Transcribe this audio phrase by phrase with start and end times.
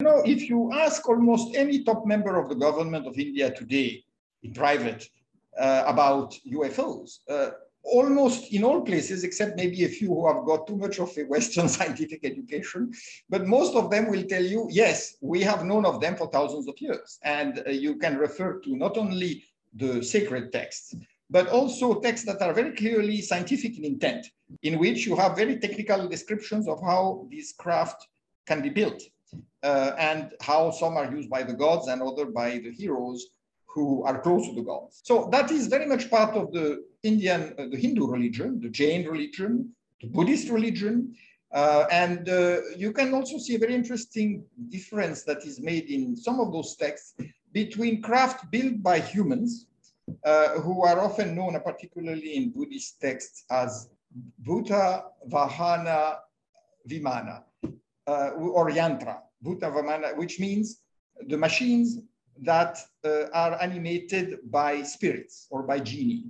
[0.00, 4.04] You know, if you ask almost any top member of the government of India today
[4.44, 5.08] in private
[5.58, 7.50] uh, about UFOs, uh,
[7.82, 11.24] almost in all places, except maybe a few who have got too much of a
[11.24, 12.92] Western scientific education,
[13.28, 16.68] but most of them will tell you, yes, we have known of them for thousands
[16.68, 17.18] of years.
[17.24, 19.42] And uh, you can refer to not only
[19.74, 20.94] the sacred texts,
[21.28, 24.28] but also texts that are very clearly scientific in intent,
[24.62, 28.06] in which you have very technical descriptions of how these craft
[28.46, 29.02] can be built
[29.62, 33.26] uh, and how some are used by the gods and other by the heroes
[33.66, 35.00] who are close to the gods.
[35.04, 39.06] So that is very much part of the Indian, uh, the Hindu religion, the Jain
[39.06, 39.70] religion,
[40.00, 41.14] the Buddhist religion.
[41.52, 46.16] Uh, and uh, you can also see a very interesting difference that is made in
[46.16, 47.14] some of those texts
[47.52, 49.66] between craft built by humans,
[50.24, 53.88] uh, who are often known, particularly in Buddhist texts, as
[54.42, 56.18] Bhuta Vahana
[56.88, 57.42] Vimana,
[58.08, 60.80] uh, or Yantra, Bhuta Vamana, which means
[61.26, 61.98] the machines
[62.42, 66.24] that uh, are animated by spirits or by genie.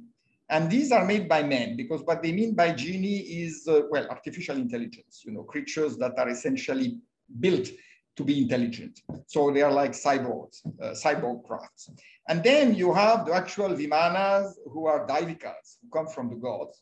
[0.50, 4.06] And these are made by men because what they mean by genie is, uh, well,
[4.08, 6.98] artificial intelligence, you know, creatures that are essentially
[7.38, 7.68] built
[8.16, 9.00] to be intelligent.
[9.26, 11.90] So they are like cyborgs, uh, cyborg crafts.
[12.28, 16.80] And then you have the actual Vimanas who are Daivikas, who come from the gods.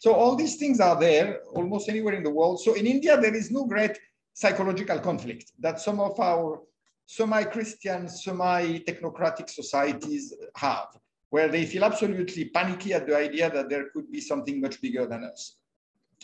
[0.00, 2.60] So all these things are there almost anywhere in the world.
[2.62, 3.98] So in India, there is no great
[4.38, 6.60] psychological conflict that some of our
[7.06, 10.86] semi-Christian, semi-technocratic societies have,
[11.30, 15.06] where they feel absolutely panicky at the idea that there could be something much bigger
[15.06, 15.56] than us.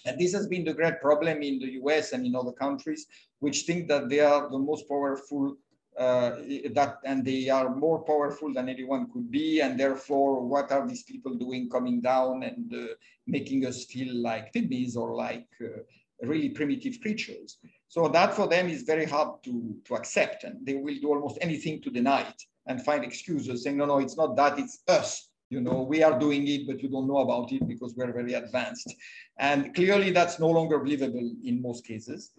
[0.04, 3.06] And this has been the great problem in the US and in other countries,
[3.40, 5.56] which think that they are the most powerful
[5.98, 6.30] uh,
[6.78, 11.04] that and they are more powerful than anyone could be and therefore what are these
[11.04, 12.94] people doing coming down and uh,
[13.28, 15.78] making us feel like pygmies or like uh,
[16.22, 17.58] really primitive creatures
[17.94, 21.38] so that for them is very hard to, to accept and they will do almost
[21.40, 25.28] anything to deny it and find excuses saying, no, no, it's not that, it's us.
[25.48, 28.34] You know, we are doing it, but you don't know about it because we're very
[28.34, 28.92] advanced.
[29.38, 32.32] And clearly that's no longer believable in most cases.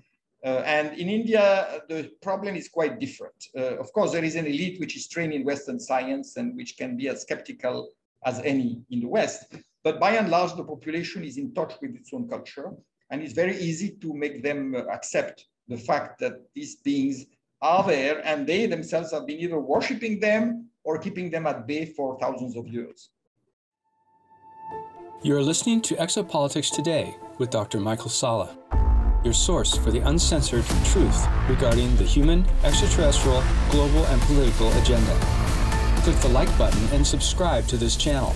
[0.43, 3.41] Uh, and in India, the problem is quite different.
[3.57, 6.75] Uh, of course, there is an elite which is trained in Western science and which
[6.75, 7.91] can be as skeptical
[8.25, 9.55] as any in the West.
[9.85, 12.73] But by and large, the population is in touch with its own culture.
[13.09, 17.25] And it's very easy to make them uh, accept the fact that these beings
[17.61, 21.85] are there and they themselves have been either worshiping them or keeping them at bay
[21.85, 23.09] for thousands of years.
[25.23, 27.79] You're listening to Exopolitics Today with Dr.
[27.79, 28.55] Michael Salla,
[29.23, 35.17] your source for the uncensored truth regarding the human, extraterrestrial, global, and political agenda.
[36.03, 38.35] Click the like button and subscribe to this channel.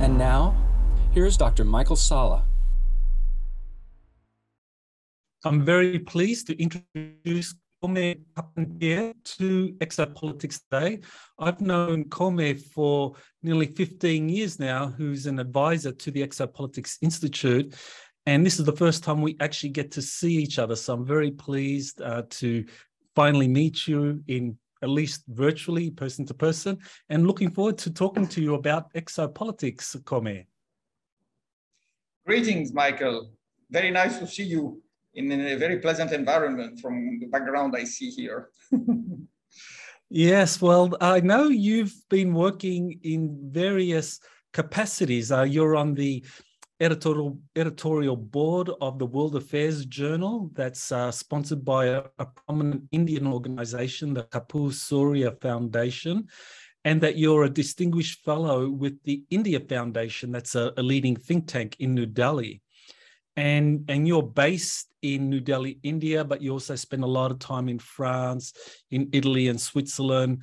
[0.00, 0.56] And now,
[1.12, 1.64] here's Dr.
[1.64, 2.47] Michael Salla.
[5.44, 10.98] I'm very pleased to introduce Côme Carpentier to Exopolitics Today.
[11.38, 17.76] I've known Côme for nearly 15 years now, who's an advisor to the Exopolitics Institute.
[18.26, 20.74] And this is the first time we actually get to see each other.
[20.74, 22.64] So I'm very pleased uh, to
[23.14, 26.78] finally meet you in at least virtually, person to person,
[27.10, 30.46] and looking forward to talking to you about exopolitics, Côme.
[32.26, 33.30] Greetings, Michael.
[33.70, 34.82] Very nice to see you
[35.14, 38.50] in a very pleasant environment from the background I see here.
[40.10, 44.20] yes, well, I know you've been working in various
[44.52, 45.32] capacities.
[45.32, 46.24] Uh, you're on the
[46.80, 52.84] editorial editorial board of the World Affairs Journal that's uh, sponsored by a, a, prominent
[52.92, 56.28] Indian organization, the Kapur Surya Foundation,
[56.84, 61.48] and that you're a distinguished fellow with the India Foundation, that's a, a leading think
[61.48, 62.62] tank in New Delhi
[63.38, 67.38] and and you're based in New Delhi, India, but you also spend a lot of
[67.38, 68.52] time in France,
[68.90, 70.42] in Italy, and Switzerland,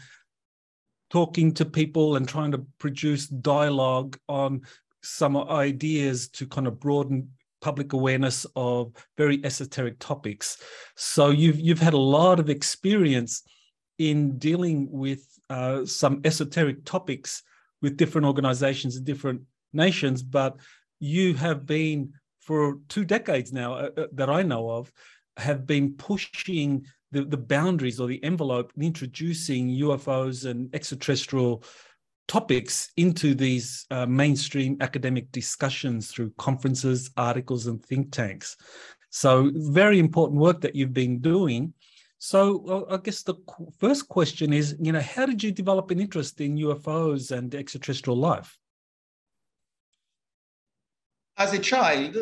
[1.10, 4.62] talking to people and trying to produce dialogue on
[5.04, 7.30] some ideas to kind of broaden
[7.60, 10.58] public awareness of very esoteric topics.
[10.96, 13.44] So you've you've had a lot of experience
[13.98, 17.44] in dealing with uh, some esoteric topics
[17.82, 19.42] with different organizations and different
[19.74, 20.56] nations, but
[21.02, 22.14] you have been
[22.46, 24.92] for two decades now uh, uh, that I know of
[25.38, 31.64] have been pushing the, the boundaries or the envelope in introducing UFOs and extraterrestrial
[32.28, 38.56] topics into these uh, mainstream academic discussions through conferences, articles, and think tanks.
[39.10, 41.74] So, very important work that you've been doing.
[42.18, 43.36] So, I guess the
[43.80, 48.18] first question is, you know, how did you develop an interest in UFOs and extraterrestrial
[48.18, 48.58] life?
[51.38, 52.16] As a child,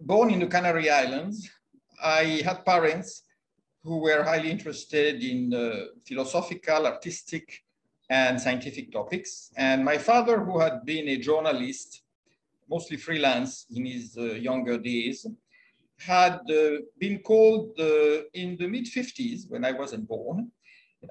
[0.00, 1.50] born in the Canary Islands,
[2.02, 3.22] I had parents
[3.84, 7.62] who were highly interested in uh, philosophical, artistic,
[8.08, 9.52] and scientific topics.
[9.58, 12.04] And my father, who had been a journalist,
[12.70, 15.26] mostly freelance in his uh, younger days,
[15.98, 20.50] had uh, been called uh, in the mid 50s, when I wasn't born,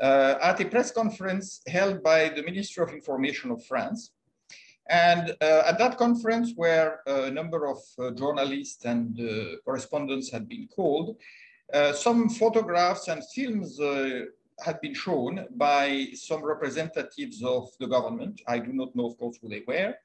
[0.02, 4.12] uh, at a press conference held by the Ministry of Information of France.
[4.90, 9.20] And uh, at that conference, where a number of uh, journalists and
[9.66, 11.18] correspondents had been called,
[11.96, 13.80] some photographs and films
[14.64, 18.42] had been shown by some representatives of the government.
[18.48, 19.96] I do not know, of course, who they were.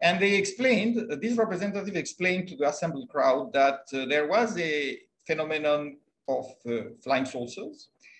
[0.00, 4.98] And they explained, these representative explained to the assembled crowd that uh, there was a
[5.26, 5.96] phenomenon
[6.28, 8.13] of uh, flying saucers, uh,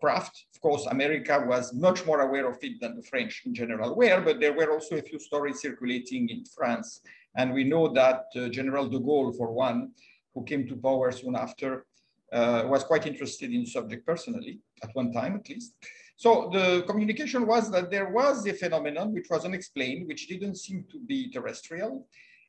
[0.00, 0.46] craft.
[0.54, 4.20] Of course, America was much more aware of it than the French in general were,
[4.20, 7.00] but there were also a few stories circulating in France.
[7.36, 9.92] And we know that uh, General de Gaulle, for one,
[10.34, 11.86] who came to power soon after,
[12.32, 15.74] uh, was quite interested in the subject personally, at one time at least.
[16.16, 20.84] So the communication was that there was a phenomenon which was unexplained, which didn't seem
[20.92, 22.06] to be terrestrial,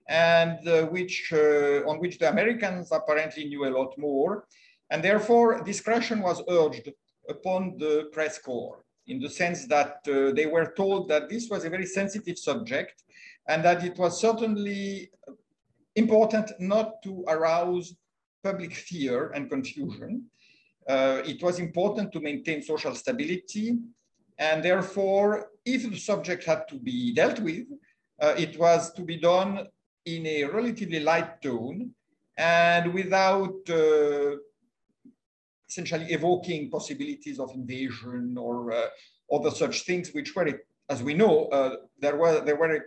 [0.08, 4.46] and uh, which uh, on which the Americans apparently knew a lot more.
[4.90, 6.90] And therefore, discretion was urged
[7.30, 11.66] upon the press corps in the sense that uh, they were told that this was
[11.66, 13.04] a very sensitive subject
[13.48, 15.12] and that it was certainly
[15.96, 17.96] important not to arouse
[18.44, 20.26] public fear and confusion.
[20.88, 23.78] Uh, it was important to maintain social stability.
[24.38, 27.68] And therefore, if the subject had to be dealt with,
[28.22, 29.68] uh, it was to be done
[30.06, 31.92] in a relatively light tone
[32.38, 34.36] and without uh,
[35.74, 38.86] essentially evoking possibilities of invasion or uh,
[39.36, 40.48] other such things, which were,
[40.90, 42.82] as we know, uh, there were there were a,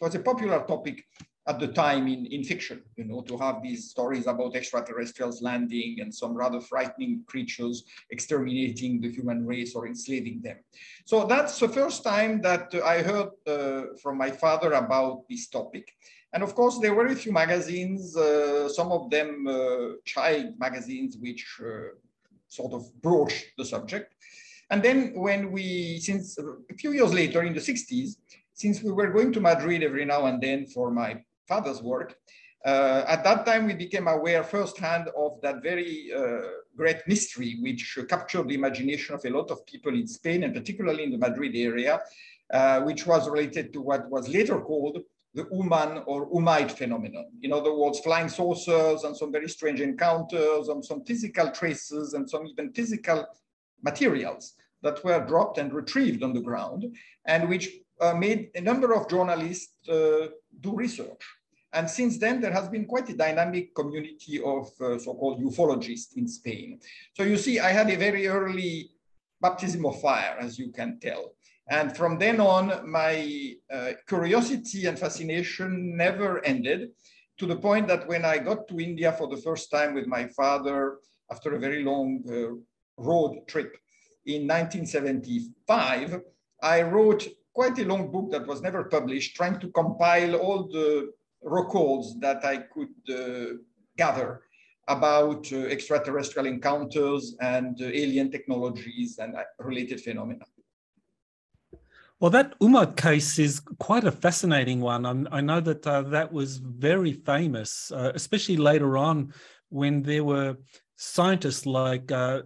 [0.00, 1.04] was a popular topic
[1.46, 5.98] at the time in, in fiction, you know, to have these stories about extraterrestrials landing
[6.00, 10.58] and some rather frightening creatures exterminating the human race or enslaving them.
[11.04, 15.86] So that's the first time that I heard uh, from my father about this topic.
[16.32, 21.16] And of course, there were a few magazines, uh, some of them uh, child magazines,
[21.16, 21.96] which uh,
[22.50, 24.14] sort of broached the subject.
[24.70, 28.16] And then when we, since a few years later in the 60s,
[28.52, 32.14] since we were going to Madrid every now and then for my father's work.
[32.64, 36.42] Uh, at that time, we became aware firsthand of that very uh,
[36.76, 41.04] great mystery, which captured the imagination of a lot of people in Spain, and particularly
[41.04, 42.00] in the Madrid area,
[42.52, 44.98] uh, which was related to what was later called
[45.34, 47.26] the Uman or Ummite phenomenon.
[47.42, 52.28] In other words, flying saucers and some very strange encounters and some physical traces and
[52.28, 53.26] some even physical
[53.82, 56.84] materials that were dropped and retrieved on the ground
[57.26, 57.68] and which
[58.00, 60.28] uh, made a number of journalists uh,
[60.60, 61.22] do research.
[61.72, 66.26] And since then, there has been quite a dynamic community of uh, so-called ufologists in
[66.26, 66.80] Spain.
[67.14, 68.90] So you see, I had a very early
[69.40, 71.34] baptism of fire, as you can tell.
[71.70, 76.90] And from then on, my uh, curiosity and fascination never ended
[77.38, 80.26] to the point that when I got to India for the first time with my
[80.26, 80.98] father
[81.30, 82.56] after a very long uh,
[83.00, 83.76] road trip
[84.26, 86.20] in 1975,
[86.60, 91.12] I wrote quite a long book that was never published, trying to compile all the
[91.40, 93.54] records that I could uh,
[93.96, 94.42] gather
[94.88, 100.44] about uh, extraterrestrial encounters and uh, alien technologies and related phenomena.
[102.20, 105.06] Well, that Ummite case is quite a fascinating one.
[105.06, 109.32] I'm, i know that uh, that was very famous, uh, especially later on
[109.70, 110.58] when there were
[110.96, 112.42] scientists like uh,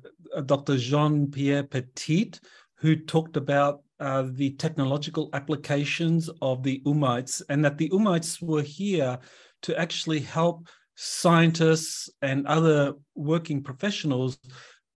[0.46, 0.76] Dr.
[0.76, 2.34] Jean Pierre Petit,
[2.76, 8.62] who talked about uh, the technological applications of the Ummites, and that the Ummites were
[8.62, 9.18] here
[9.62, 14.38] to actually help scientists and other working professionals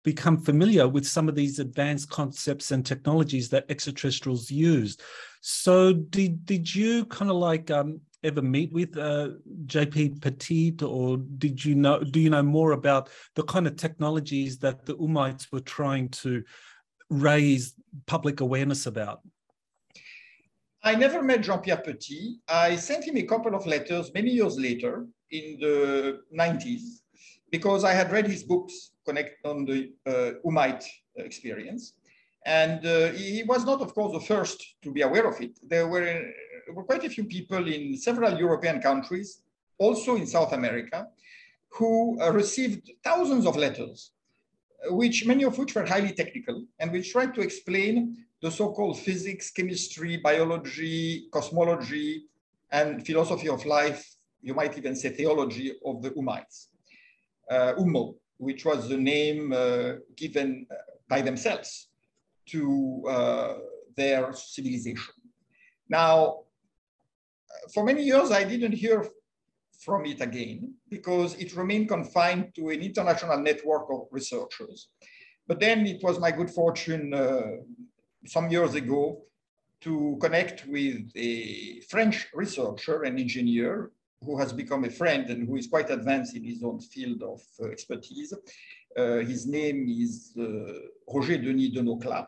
[0.07, 4.97] become familiar with some of these advanced concepts and technologies that extraterrestrials use.
[5.41, 9.31] So, did did you kind of like um, ever meet with uh,
[9.67, 11.99] JP Petit, or did you know?
[12.05, 16.45] Do you know more about the kind of technologies that the Ummites were trying to
[17.11, 17.75] raise
[18.07, 19.23] public awareness about?
[20.85, 22.39] I never met Jean-Pierre Petit.
[22.49, 27.03] I sent him a couple of letters many years later in the 90s
[27.51, 30.33] because I had read his books connect on the uh,
[31.17, 31.95] experience.
[32.45, 35.59] And uh, he was not, of course, the first to be aware of it.
[35.63, 36.31] There were,
[36.73, 39.43] were quite a few people in several European countries,
[39.79, 41.09] also in South America,
[41.71, 44.13] who uh, received thousands of letters
[44.91, 49.51] which many of which were highly technical and which tried to explain the so-called physics,
[49.51, 52.25] chemistry, biology, cosmology,
[52.71, 56.67] and philosophy of life, you might even say theology of the Ummites,
[57.51, 57.73] uh.
[58.39, 60.67] Which was the name uh, given
[61.09, 61.89] by themselves
[62.47, 63.55] to uh,
[63.97, 65.15] their civilization.
[65.89, 66.41] Now,
[67.73, 69.05] for many years, I didn't hear
[69.85, 74.89] from it again because it remained confined to an international network of researchers.
[75.47, 77.43] But then it was my good fortune uh,
[78.27, 79.23] some years ago
[79.83, 83.91] to connect with a French researcher and engineer
[84.25, 87.41] who has become a friend and who is quite advanced in his own field of
[87.61, 88.33] uh, expertise.
[88.97, 90.45] Uh, his name is uh,
[91.13, 92.27] Roger Denis Denoclat.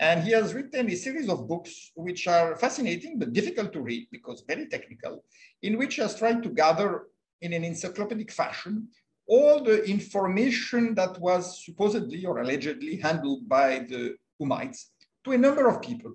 [0.00, 4.06] And he has written a series of books which are fascinating but difficult to read
[4.12, 5.24] because very technical,
[5.62, 7.06] in which he has tried to gather
[7.42, 8.88] in an encyclopedic fashion
[9.28, 14.86] all the information that was supposedly or allegedly handled by the Ummites
[15.24, 16.14] to a number of people.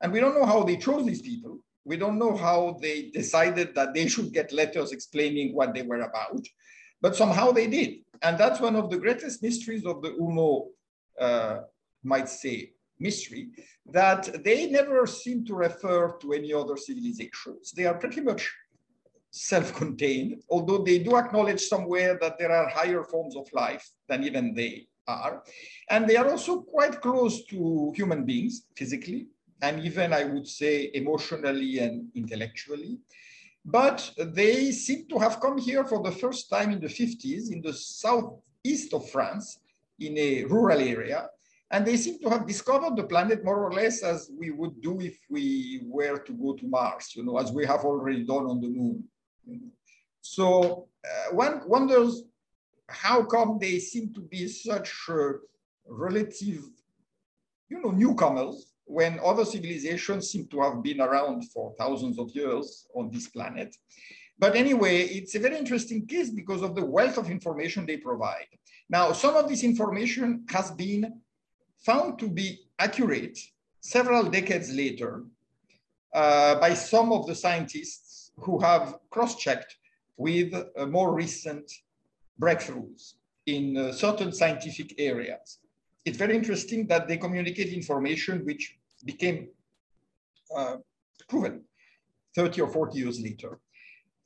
[0.00, 1.58] And we don't know how they chose these people.
[1.84, 6.00] We don't know how they decided that they should get letters explaining what they were
[6.00, 6.46] about,
[7.00, 8.00] but somehow they did.
[8.22, 10.68] And that's one of the greatest mysteries of the UMMO,
[11.20, 11.60] uh,
[12.02, 13.48] might say, mystery,
[13.86, 17.72] that they never seem to refer to any other civilizations.
[17.72, 18.50] They are pretty much
[19.30, 24.54] self-contained, although they do acknowledge somewhere that there are higher forms of life than even
[24.54, 25.42] they are.
[25.90, 29.26] And they are also quite close to human beings physically,
[29.62, 32.98] and even I would say emotionally and intellectually.
[33.64, 37.62] But they seem to have come here for the first time in the 50s in
[37.62, 39.58] the southeast of France,
[39.98, 41.28] in a rural area.
[41.70, 45.00] And they seem to have discovered the planet more or less as we would do
[45.00, 48.60] if we were to go to Mars, you know, as we have already done on
[48.60, 49.02] the moon.
[50.20, 52.22] So uh, one wonders
[52.88, 55.32] how come they seem to be such uh,
[55.88, 56.64] relative,
[57.68, 62.86] you know, newcomers when other civilizations seem to have been around for thousands of years
[62.94, 63.74] on this planet.
[64.38, 68.48] But anyway, it's a very interesting case because of the wealth of information they provide.
[68.90, 71.20] Now, some of this information has been
[71.78, 73.38] found to be accurate
[73.80, 75.24] several decades later
[76.14, 79.76] uh, by some of the scientists who have cross-checked
[80.16, 81.70] with uh, more recent
[82.40, 83.14] breakthroughs
[83.46, 85.58] in uh, certain scientific areas.
[86.04, 89.48] It's very interesting that they communicate information which became
[90.54, 90.76] uh,
[91.28, 91.62] proven
[92.36, 93.58] 30 or 40 years later.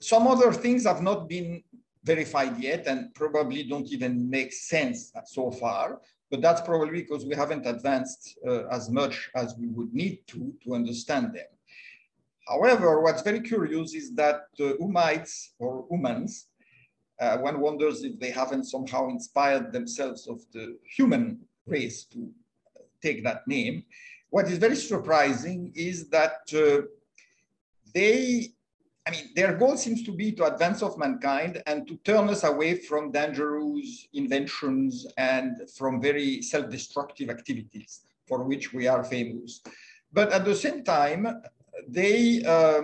[0.00, 1.62] Some other things have not been
[2.04, 7.35] verified yet and probably don't even make sense so far, but that's probably because we
[7.35, 11.50] haven't advanced uh, as much as we would need to to understand them.
[12.49, 16.44] However, what's very curious is that uh, Ummites or Umans,
[17.20, 22.31] uh, one wonders if they haven't somehow inspired themselves of the human race to
[23.03, 23.85] take that name.
[24.31, 26.87] What is very surprising is that uh,
[27.95, 28.53] they,
[29.07, 32.45] I mean, their goal seems to be to advance of mankind and to turn us
[32.45, 39.63] away from dangerous inventions and from very self-destructive activities for which we are famous.
[40.13, 41.43] But at the same time,
[41.87, 42.83] they, uh,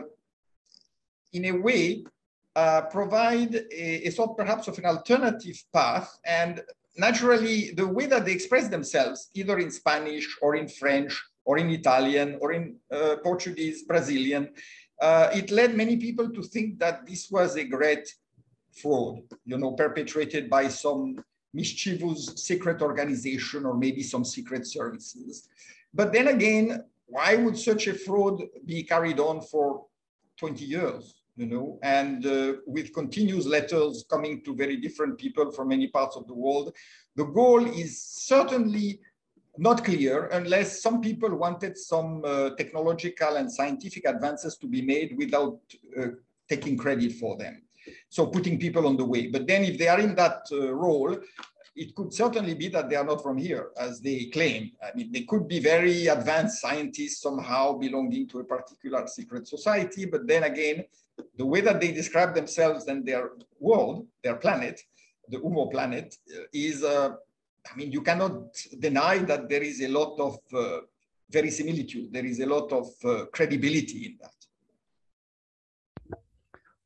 [1.33, 2.05] in a way,
[2.57, 6.19] uh, provide a, a, sort perhaps of an alternative path.
[6.25, 6.62] And
[6.96, 11.70] naturally, the way that they express themselves, either in Spanish or in French or in
[11.70, 14.50] Italian or in uh, Portuguese, Brazilian,
[15.00, 18.08] uh, it led many people to think that this was a great
[18.72, 21.22] fraud, you know, perpetrated by some
[21.52, 25.48] mischievous secret organization or maybe some secret services.
[25.92, 29.86] But then again, why would such a fraud be carried on for
[30.38, 31.24] 20 years?
[31.37, 36.17] You know, and uh, with continuous letters coming to very different people from many parts
[36.17, 36.73] of the world,
[37.17, 39.00] the goal is certainly
[39.59, 45.17] not clear unless some people wanted some uh, technological and scientific advances to be made
[45.17, 45.59] without
[46.00, 46.07] uh,
[46.49, 47.62] taking credit for them.
[48.09, 49.26] So putting people on the way.
[49.26, 51.17] But then if they are in that uh, role,
[51.76, 54.71] it could certainly be that they are not from here, as they claim.
[54.83, 60.05] I mean, they could be very advanced scientists somehow belonging to a particular secret society,
[60.05, 60.85] but then again,
[61.37, 64.80] the way that they describe themselves and their world, their planet,
[65.28, 67.11] the Ummo planet, uh, is, uh,
[67.71, 70.80] I mean, you cannot deny that there is a lot of uh,
[71.30, 74.35] verisimilitude, there is a lot of uh, credibility in that.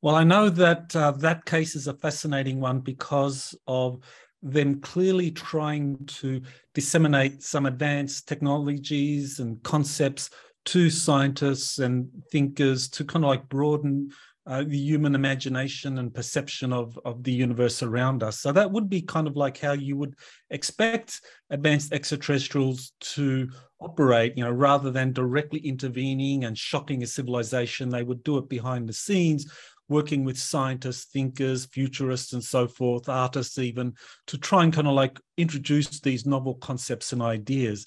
[0.01, 4.01] Well, I know that uh, that case is a fascinating one because of
[4.41, 6.41] them clearly trying to
[6.73, 10.31] disseminate some advanced technologies and concepts
[10.69, 14.11] to scientists and thinkers to kind of like broaden
[14.47, 18.41] uh, the human imagination and perception of, of the universe around us.
[18.41, 20.15] So that would be kind of like how you would
[20.51, 23.49] expect advanced extraterrestrials to
[23.81, 28.49] operate, you know, rather than directly intervening and shocking a civilization, they would do it
[28.49, 29.51] behind the scenes
[29.89, 33.95] working with scientists, thinkers, futurists, and so forth, artists even,
[34.27, 37.87] to try and kind of like introduce these novel concepts and ideas.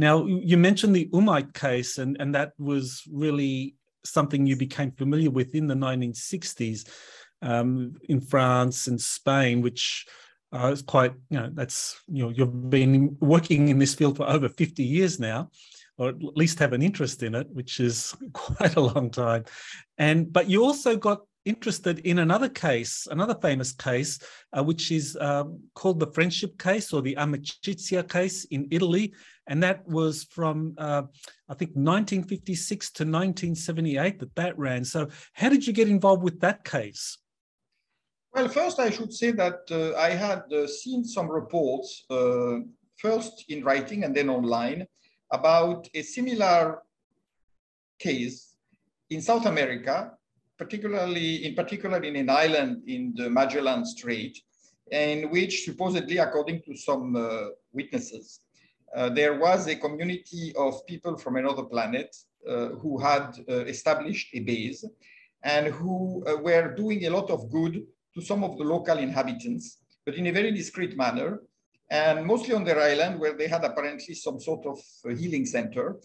[0.00, 5.30] Now, you mentioned the Ummite case, and, and that was really something you became familiar
[5.30, 6.88] with in the 1960s
[7.42, 10.06] um, in France and Spain, which
[10.54, 14.26] uh, is quite, you know, that's, you know, you've been working in this field for
[14.26, 15.50] over 50 years now
[15.98, 19.44] or at least have an interest in it, which is quite a long time.
[19.98, 24.18] And but you also got interested in another case, another famous case,
[24.56, 29.12] uh, which is um, called the friendship case or the Amicizia case in Italy.
[29.50, 31.02] And that was from, uh,
[31.48, 34.84] I think, 1956 to 1978 that that ran.
[34.84, 37.18] So, how did you get involved with that case?
[38.32, 42.58] Well, first, I should say that uh, I had uh, seen some reports, uh,
[42.96, 44.86] first in writing and then online,
[45.32, 46.82] about a similar
[47.98, 48.54] case
[49.10, 50.12] in South America,
[50.58, 54.38] particularly in particular in an island in the Magellan Strait,
[54.92, 58.40] in which supposedly, according to some uh, witnesses,
[59.14, 62.14] there was a community of people from another planet
[62.48, 64.82] uh, who had uh, established a base
[65.42, 67.82] and who uh, were doing a lot of good
[68.14, 71.40] to some of the local inhabitants, but in a very discreet manner,
[71.90, 74.78] and mostly on their island where they had apparently some sort of
[75.18, 75.96] healing center.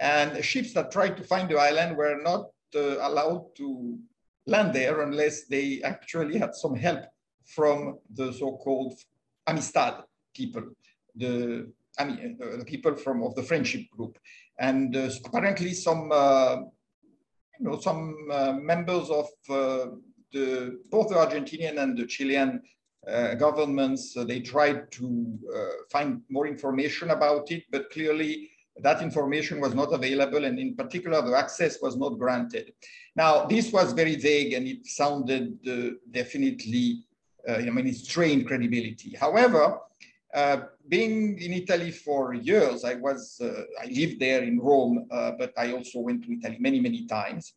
[0.00, 3.98] And ships that tried to find the island were not uh, allowed to
[4.46, 7.04] land there unless they actually had some help
[7.46, 8.98] from the so-called
[9.46, 10.02] Amistad
[10.34, 10.64] people,
[11.14, 14.18] the, I mean, uh, the people from of the friendship group.
[14.58, 16.56] And uh, apparently some, uh,
[17.58, 18.26] you know, some
[18.64, 22.60] members of the, both the Argentinian and the Chilean
[23.06, 29.02] uh, governments, uh, they tried to uh, find more information about it, but clearly that
[29.02, 32.72] information was not available and in particular the access was not granted.
[33.14, 35.62] Now this was very vague and it sounded
[36.10, 37.04] definitely,
[37.48, 39.14] I mean it strained credibility.
[39.14, 39.78] However,
[40.34, 45.72] uh, being in Italy for years, I was, I lived there in Rome, but I
[45.72, 47.54] also went to Italy many, many times.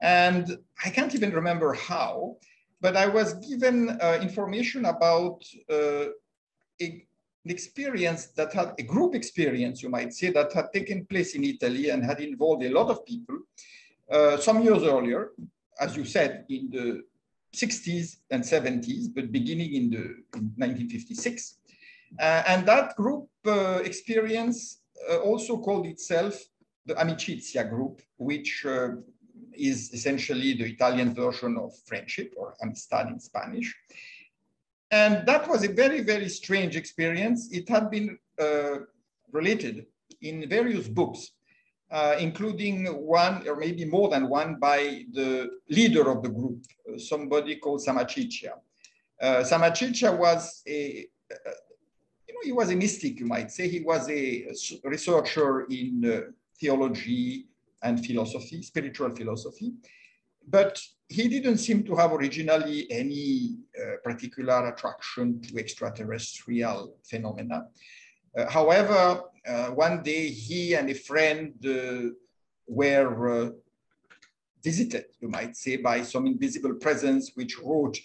[0.00, 2.36] And I can't even remember how,
[2.80, 6.06] but I was given uh, information about uh,
[6.80, 7.04] a,
[7.44, 11.44] an experience that had a group experience, you might say, that had taken place in
[11.44, 13.38] Italy and had involved a lot of people
[14.10, 15.32] uh, some years earlier,
[15.78, 17.02] as you said, in the
[17.54, 20.02] 60s and 70s, but beginning in, the,
[20.38, 21.58] in 1956.
[22.18, 26.38] Uh, and that group uh, experience uh, also called itself
[26.86, 28.66] the Amicizia group, which
[29.52, 33.74] is essentially the Italian version of friendship or amistad in Spanish.
[34.90, 37.48] And that was a very, very strange experience.
[37.52, 38.78] It had been uh,
[39.30, 39.86] related
[40.22, 41.30] in various books,
[41.90, 46.64] uh, including one or maybe more than one by the leader of the group,
[46.98, 48.52] somebody called Sammaciccia.
[49.20, 51.06] Uh, was a,
[52.42, 53.68] he was a mystic, you might say.
[53.68, 54.46] He was a
[54.84, 57.46] researcher in uh, theology,
[57.82, 59.72] and philosophy, spiritual philosophy.
[60.46, 67.66] But he didn't seem to have originally any uh, particular attraction to extraterrestrial phenomena.
[68.36, 72.10] Uh, however, uh, one day he and a friend uh,
[72.66, 73.50] were uh,
[74.62, 77.98] visited, you might say, by some invisible presence which wrote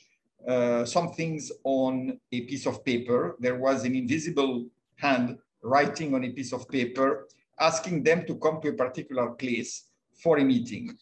[0.47, 3.35] uh, some things on a piece of paper.
[3.39, 7.27] There was an invisible hand writing on a piece of paper
[7.59, 10.97] asking them to come to a particular place for a meeting.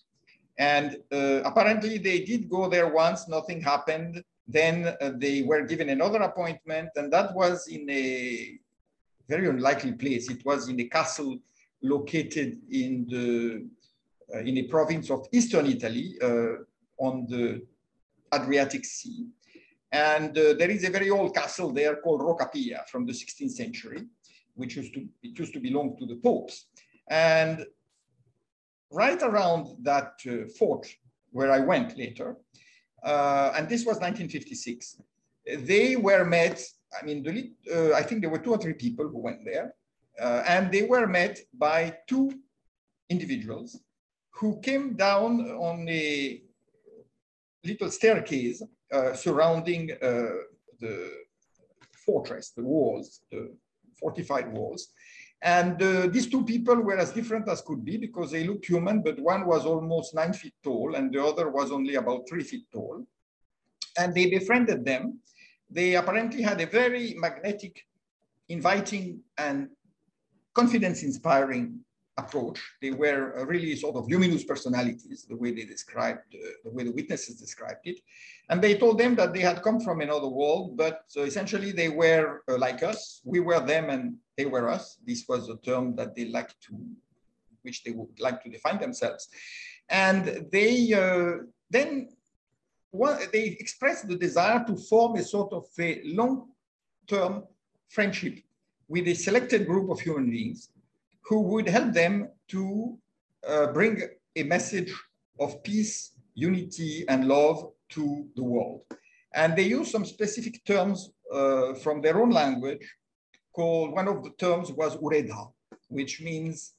[0.58, 4.23] And uh, apparently they did go there once, nothing happened.
[4.47, 8.60] Then uh, they were given another appointment, and that was in a
[9.27, 10.29] very unlikely place.
[10.29, 11.38] It was in a castle
[11.82, 13.65] located in the
[14.34, 16.56] uh, in a province of eastern Italy uh,
[16.97, 17.65] on the
[18.34, 19.28] Adriatic Sea.
[19.91, 23.52] And uh, there is a very old castle there called Rocca Pia from the 16th
[23.52, 24.08] century
[24.56, 26.67] which used to, it used to belong to the popes.
[27.10, 27.65] And
[28.91, 30.88] right around that uh, fort
[31.32, 32.38] where I went later,
[33.04, 35.02] uh, and this was 1956,
[35.60, 36.63] they were met,
[37.00, 39.74] I mean, the, uh, I think there were two or three people who went there,
[40.19, 42.32] uh, and they were met by two
[43.10, 43.80] individuals
[44.32, 46.41] who came down on a
[47.63, 50.30] little staircase uh, surrounding uh,
[50.80, 51.10] the
[52.06, 53.56] fortress, the walls, the
[53.99, 54.89] fortified walls.
[55.41, 59.02] And uh, these two people were as different as could be because they looked human,
[59.02, 62.65] but one was almost nine feet tall and the other was only about three feet
[62.71, 63.06] tall.
[63.97, 65.19] And they befriended them.
[65.69, 67.86] They apparently had a very magnetic,
[68.47, 69.69] inviting, and
[70.54, 71.80] confidence inspiring
[72.17, 72.62] approach.
[72.82, 76.91] They were really sort of luminous personalities, the way they described, uh, the way the
[76.91, 77.99] witnesses described it.
[78.49, 81.89] And they told them that they had come from another world, but uh, essentially they
[81.89, 83.21] were uh, like us.
[83.26, 84.99] We were them and they were us.
[85.06, 86.73] This was a term that they liked to,
[87.63, 89.30] which they would like to define themselves.
[89.89, 92.10] And they uh, then
[92.91, 97.43] one, they expressed the desire to form a sort of a long-term
[97.89, 98.38] friendship
[98.88, 100.69] with a selected group of human beings
[101.26, 102.98] who would help them to
[103.48, 104.02] uh, bring
[104.36, 104.94] a message
[105.40, 108.82] of peace, unity, and love to the world.
[109.34, 112.88] And they use some specific terms uh, from their own language
[113.54, 115.52] called, one of the terms was ureda,
[115.88, 116.74] which means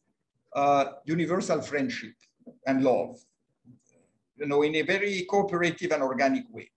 [0.54, 2.14] uh, universal friendship
[2.66, 3.18] and love,
[4.36, 6.70] you know, in a very cooperative and organic way.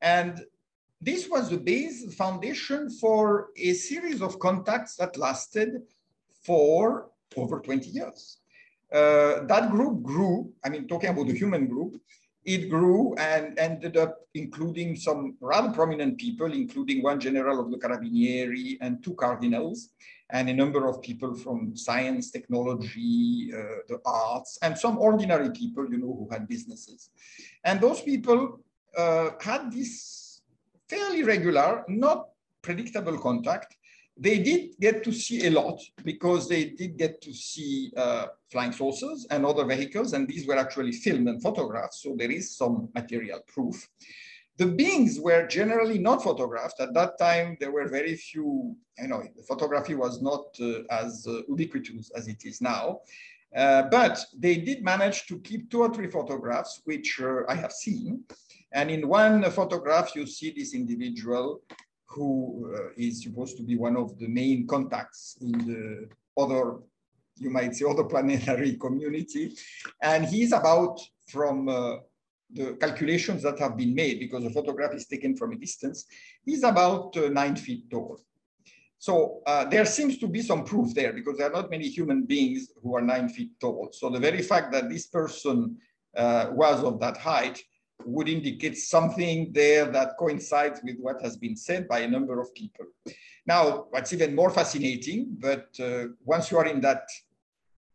[0.00, 0.40] And
[1.00, 5.82] this was the base foundation for a series of contacts that lasted
[6.46, 8.38] for over 20 years.
[8.92, 12.00] Uh, that group grew, I mean, talking about the human group,
[12.44, 17.76] it grew and ended up including some rather prominent people, including one general of the
[17.76, 19.90] Carabinieri and two cardinals,
[20.30, 25.88] and a number of people from science, technology, uh, the arts, and some ordinary people,
[25.90, 27.10] you know, who had businesses.
[27.64, 28.60] And those people
[28.96, 30.42] uh, had this
[30.88, 32.28] fairly regular, not
[32.62, 33.76] predictable contact
[34.16, 38.72] they did get to see a lot because they did get to see uh, flying
[38.72, 42.88] saucers and other vehicles, and these were actually filmed and photographed, so there is some
[42.94, 43.88] material proof.
[44.56, 46.80] The beings were generally not photographed.
[46.80, 51.26] At that time, there were very few, you know, the photography was not uh, as
[51.28, 53.00] uh, ubiquitous as it is now.
[53.54, 57.72] Uh, but they did manage to keep two or three photographs, which uh, I have
[57.72, 58.24] seen.
[58.72, 61.60] And in one photograph, you see this individual
[62.06, 66.78] who uh, is supposed to be one of the main contacts in the other,
[67.36, 69.54] you might say, other planetary community.
[70.02, 71.96] And he's about from uh,
[72.52, 76.06] the calculations that have been made, because the photograph is taken from a distance,
[76.44, 78.20] he's about uh, nine feet tall.
[78.98, 82.24] So uh, there seems to be some proof there because there are not many human
[82.24, 83.90] beings who are nine feet tall.
[83.92, 85.76] So the very fact that this person
[86.16, 87.62] uh, was of that height
[88.04, 92.54] would indicate something there that coincides with what has been said by a number of
[92.54, 92.86] people.
[93.46, 97.08] Now, what's even more fascinating, but uh, once you are in that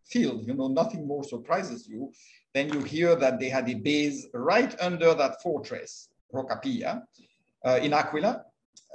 [0.05, 2.11] field, you know, nothing more surprises you,
[2.53, 7.03] then you hear that they had a base right under that fortress, Rocca Pia,
[7.65, 8.45] uh, in Aquila.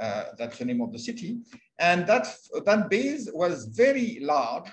[0.01, 1.38] Uh, that's the name of the city.
[1.79, 2.27] And that,
[2.64, 4.71] that base was very large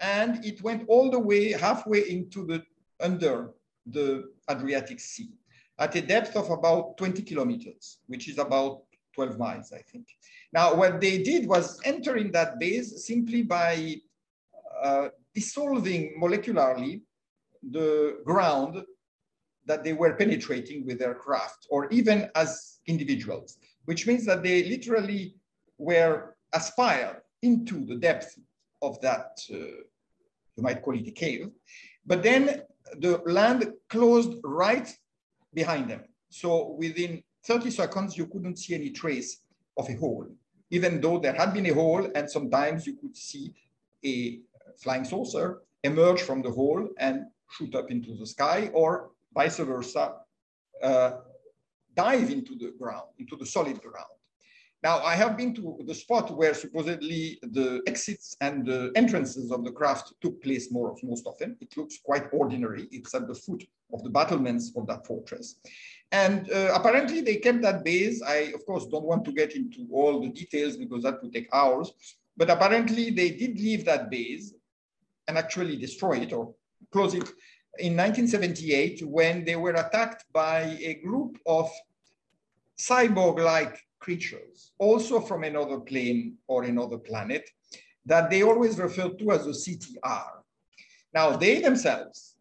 [0.00, 2.62] and it went all the way halfway into the,
[3.00, 3.50] under
[3.86, 5.30] the Adriatic Sea
[5.78, 8.82] at a depth of about 20 kilometers, which is about
[9.14, 10.06] 12 miles, I think.
[10.52, 13.96] Now, what they did was entering that base simply by
[14.82, 17.02] uh, dissolving molecularly
[17.70, 18.82] the ground
[19.66, 24.64] that they were penetrating with their craft, or even as individuals, which means that they
[24.64, 25.34] literally
[25.78, 28.38] were aspired into the depth
[28.82, 31.50] of that, uh, you might call it a cave,
[32.06, 32.62] but then
[32.98, 34.94] the land closed right
[35.54, 36.02] behind them.
[36.28, 39.42] So within 30 seconds, you couldn't see any trace
[39.76, 40.26] of a hole,
[40.70, 43.54] even though there had been a hole and sometimes you could see
[44.04, 44.40] a
[44.82, 50.16] flying saucer emerge from the hole and shoot up into the sky or vice versa,
[50.82, 51.12] uh,
[51.94, 54.13] dive into the ground, into the solid ground.
[54.84, 59.64] Now, I have been to the spot where supposedly the exits and the entrances of
[59.64, 61.56] the craft took place more of most often.
[61.62, 62.86] It looks quite ordinary.
[62.92, 65.56] It's at the foot of the battlements of that fortress.
[66.12, 68.22] And uh, apparently they kept that base.
[68.22, 71.48] I, of course, don't want to get into all the details because that would take
[71.54, 71.90] hours.
[72.36, 74.52] But apparently they did leave that base
[75.28, 76.54] and actually destroy it or
[76.92, 77.26] close it
[77.78, 81.70] in 1978 when they were attacked by a group of
[82.78, 87.44] cyborg-like creatures, also from another plane or another planet,
[88.04, 90.28] that they always refer to as the CTR.
[91.18, 92.36] Now, they themselves,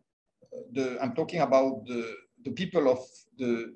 [0.75, 2.01] the, I'm talking about the,
[2.45, 2.99] the people of
[3.37, 3.73] the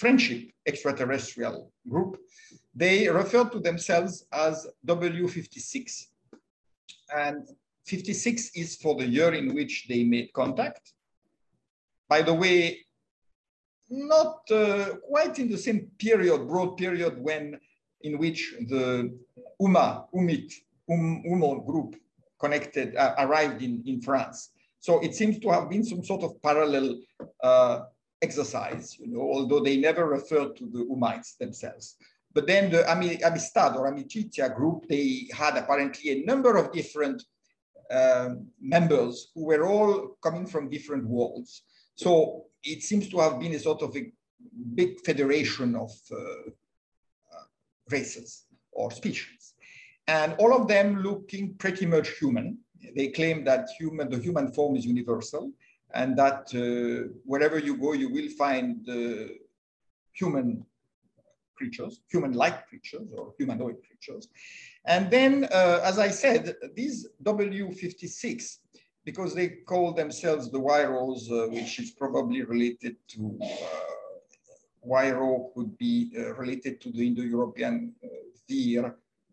[0.00, 2.12] friendship extraterrestrial group,
[2.82, 4.54] they refer to themselves as
[4.86, 6.06] W56.
[7.26, 7.48] And
[7.86, 10.92] 56 is for the year in which they made contact.
[12.08, 12.86] By the way,
[13.90, 17.58] not uh, quite in the same period, broad period when
[18.02, 19.12] in which the
[19.60, 20.52] UMA, UMIT,
[20.90, 21.96] um, UMO group
[22.40, 24.50] connected, uh, arrived in, in France.
[24.80, 27.00] So it seems to have been some sort of parallel
[27.42, 27.80] uh,
[28.22, 31.96] exercise, you know, although they never referred to the Ummites themselves.
[32.34, 37.22] But then the Amistad or Amicizia group, they had apparently a number of different
[37.90, 41.62] um, members who were all coming from different worlds.
[41.98, 44.12] So it seems to have been a sort of a
[44.74, 47.44] big federation of uh, uh,
[47.90, 49.54] races or species.
[50.06, 52.58] And all of them looking pretty much human.
[52.94, 55.50] They claim that human, the human form is universal
[55.92, 58.88] and that uh, wherever you go, you will find
[60.12, 60.64] human
[61.56, 64.28] creatures, human-like creatures or humanoid creatures.
[64.84, 68.58] And then, uh, as I said, these W56,
[69.08, 73.46] because they call themselves the Wairos, uh, which is probably related to uh,
[74.90, 78.90] Wairo could be uh, related to the Indo-European uh,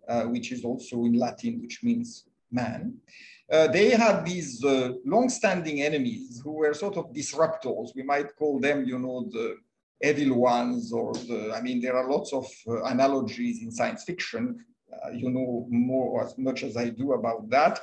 [0.08, 2.08] uh, which is also in Latin, which means
[2.52, 2.82] man.
[3.52, 7.88] Uh, they had these uh, long-standing enemies who were sort of disruptors.
[7.96, 9.58] We might call them, you know, the
[10.10, 14.44] evil ones, or the, I mean, there are lots of uh, analogies in science fiction.
[15.14, 17.76] You know more as much as I do about that.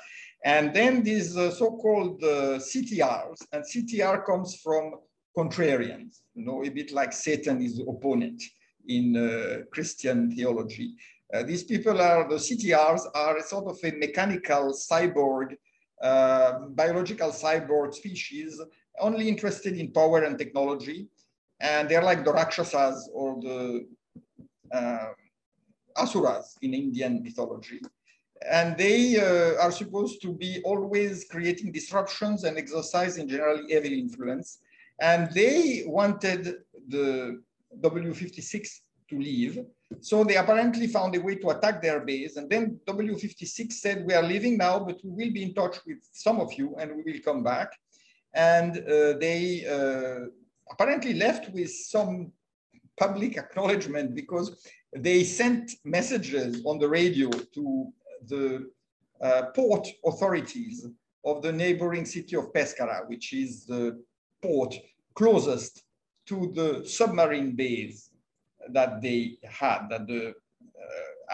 [0.45, 4.95] And then these uh, so-called uh, CTRs, and CTR comes from
[5.37, 8.43] contrarians, you know, a bit like Satan is opponent
[8.89, 10.95] in uh, Christian theology.
[11.33, 15.57] Uh, these people are, the CTRs are sort of a mechanical cyborg,
[16.01, 18.61] biological cyborg species,
[19.01, 21.09] only interested in power and technology
[21.63, 23.87] and they're like the Rakshasas or the
[24.73, 25.13] uh,
[25.97, 27.81] Asuras in Indian mythology.
[28.49, 34.59] And they uh, are supposed to be always creating disruptions and exercising generally evil influence.
[35.01, 36.57] And they wanted
[36.89, 37.43] the
[37.81, 38.69] W56
[39.11, 39.59] to leave.
[40.01, 42.37] So they apparently found a way to attack their base.
[42.37, 45.99] And then W56 said, we are leaving now, but we will be in touch with
[46.13, 47.73] some of you and we will come back.
[48.35, 50.27] And uh, they uh,
[50.71, 52.33] apparently left with some
[52.99, 57.93] public acknowledgement because they sent messages on the radio to
[58.29, 58.71] the
[59.21, 60.87] uh, port authorities
[61.25, 64.03] of the neighboring city of Pescara, which is the
[64.43, 64.75] port
[65.15, 65.85] closest
[66.27, 68.11] to the submarine base
[68.71, 70.35] that they had, that the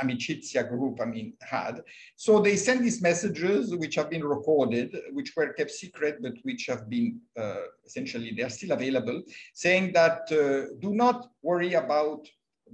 [0.00, 1.82] Amicizia group, I mean, had.
[2.16, 6.66] So they send these messages, which have been recorded, which were kept secret, but which
[6.66, 9.22] have been uh, essentially, they're still available,
[9.54, 12.26] saying that uh, do not worry about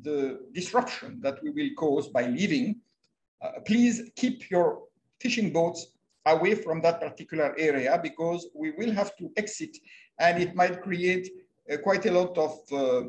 [0.03, 2.77] the disruption that we will cause by leaving.
[3.43, 4.83] Uh, please keep your
[5.21, 5.87] fishing boats
[6.27, 9.77] away from that particular area because we will have to exit
[10.19, 11.29] and it might create
[11.71, 13.09] uh, quite a lot of uh,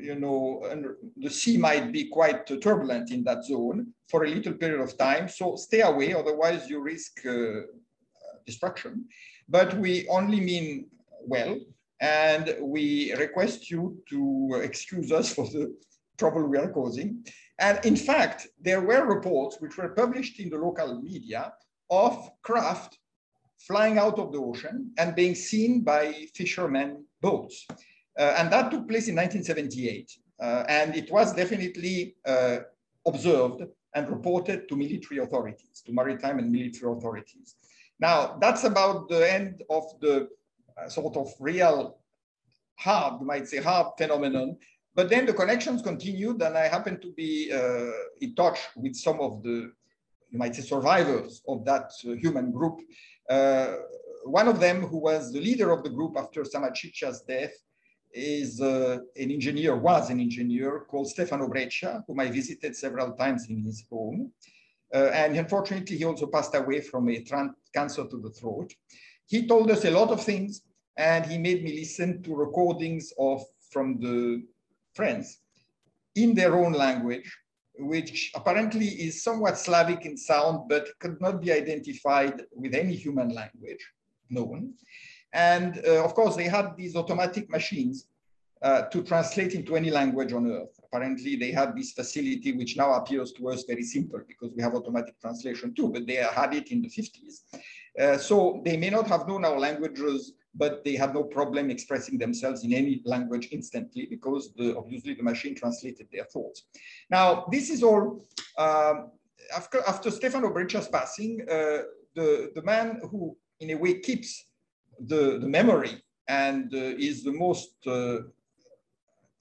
[0.00, 0.62] you know,
[1.16, 5.28] the sea might be quite turbulent in that zone for a little period of time.
[5.28, 7.62] So stay away, otherwise you risk uh,
[8.46, 9.04] destruction.
[9.48, 10.86] But we only mean
[11.26, 11.58] well,
[12.00, 15.76] and we request you to excuse us for the
[16.18, 17.24] trouble we are causing.
[17.60, 21.52] And in fact, there were reports which were published in the local media
[21.90, 22.98] of craft
[23.58, 27.66] flying out of the ocean and being seen by fishermen boats.
[28.18, 30.10] Uh, and that took place in 1978.
[30.40, 32.58] Uh, and it was definitely uh,
[33.06, 33.62] observed
[33.94, 37.56] and reported to military authorities, to maritime and military authorities.
[37.98, 40.28] Now, that's about the end of the
[40.78, 41.98] uh, sort of real
[42.76, 44.56] hard, you might say hard phenomenon.
[44.94, 49.20] But then the connections continued and I happened to be uh, in touch with some
[49.20, 49.72] of the,
[50.30, 52.80] you might say survivors of that uh, human group.
[54.24, 57.54] one of them who was the leader of the group after Sammaciccia's death
[58.12, 63.46] is uh, an engineer, was an engineer called Stefano Breccia, whom I visited several times
[63.48, 64.32] in his home.
[64.92, 67.24] Uh, and unfortunately, he also passed away from a
[67.72, 68.74] cancer to the throat.
[69.26, 70.62] He told us a lot of things,
[70.96, 74.42] and he made me listen to recordings of from the
[74.94, 75.38] friends
[76.14, 77.30] in their own language,
[77.78, 83.30] which apparently is somewhat Slavic in sound, but could not be identified with any human
[83.30, 83.84] language
[84.28, 84.74] known.
[85.32, 88.06] And uh, of course, they had these automatic machines
[88.62, 90.78] uh, to translate into any language on earth.
[90.84, 94.74] Apparently, they had this facility, which now appears to us very simple because we have
[94.74, 97.40] automatic translation too, but they had it in the 50s.
[97.98, 102.18] Uh, so they may not have known our languages, but they had no problem expressing
[102.18, 106.64] themselves in any language instantly because the, obviously the machine translated their thoughts.
[107.08, 108.26] Now, this is all,
[108.58, 109.12] um,
[109.54, 111.82] after, after Stefano Breccia's passing, uh,
[112.14, 114.46] the, the man who in a way keeps
[114.98, 118.18] the, the memory and uh, is the most uh,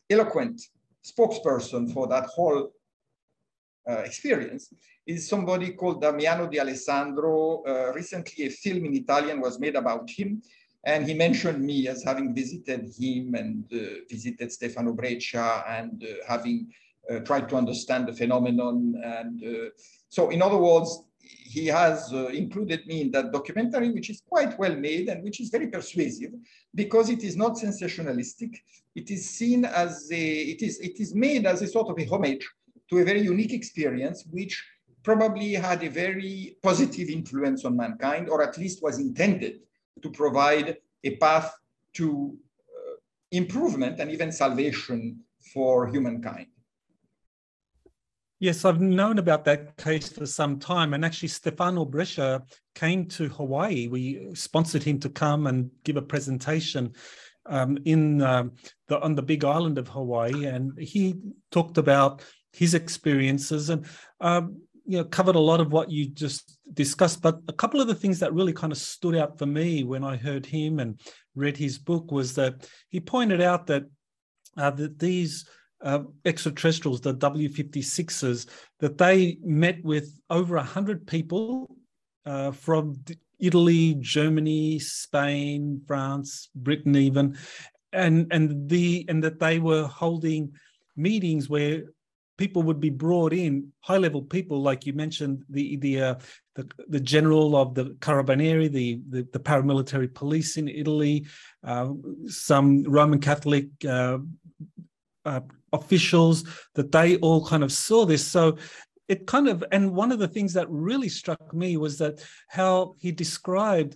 [0.10, 0.62] eloquent
[1.04, 2.72] spokesperson for that whole
[3.90, 4.74] uh, experience
[5.08, 7.64] is somebody called Damiano di Alessandro.
[7.64, 10.42] Uh, recently, a film in Italian was made about him,
[10.86, 16.08] and he mentioned me as having visited him and uh, visited Stefano Breccia and uh,
[16.28, 16.72] having
[17.26, 18.94] tried to understand the phenomenon.
[19.04, 19.44] And
[20.10, 24.58] so, in other words, he has uh, included me in that documentary, which is quite
[24.60, 26.32] well made and which is very persuasive
[26.76, 28.56] because it is not sensationalistic.
[28.96, 32.06] It is seen as a, it is, it is made as a sort of a
[32.06, 32.48] homage
[32.90, 34.64] to a very unique experience, which
[35.04, 39.60] probably had a very positive influence on mankind, or at least was intended
[40.02, 41.54] to provide a path
[41.94, 42.36] to
[42.70, 42.96] uh,
[43.32, 45.20] improvement and even salvation
[45.54, 46.48] for humankind.
[48.42, 50.94] Yes, I've known about that case for some time.
[50.94, 53.88] And actually, Stefano Breccia came to Hawaii.
[53.90, 56.94] We sponsored him to come and give a presentation
[57.46, 58.54] um, in um,
[58.88, 61.16] the on the Big Island of Hawaii, and he
[61.52, 62.24] talked about
[62.54, 63.86] his experiences and
[64.22, 67.22] um, you know covered a lot of what you just discussed.
[67.22, 70.04] But a couple of the things that really kind of stood out for me when
[70.04, 71.00] I heard him and
[71.36, 73.84] read his book was that he pointed out that
[74.58, 75.48] uh, that these
[75.84, 78.50] uh, extraterrestrials, the W56s,
[78.80, 81.70] that they met with over 100 people
[82.26, 82.96] uh, from
[83.38, 87.38] Italy, Germany, Spain, France, Britain, even,
[87.94, 90.52] and and the and that they were holding
[90.98, 91.84] meetings where
[92.40, 96.16] people would be brought in, high level people, like you mentioned, the the uh,
[96.56, 101.26] the, the, general of the Carabinieri, the, the, the paramilitary police in Italy,
[101.64, 101.90] uh,
[102.28, 104.18] some Roman Catholic uh,
[105.26, 105.42] uh,
[105.74, 106.44] officials
[106.76, 108.26] that they all kind of saw this.
[108.26, 108.58] So
[109.08, 112.96] it kind of, and one of the things that really struck me was that how
[113.00, 113.96] he described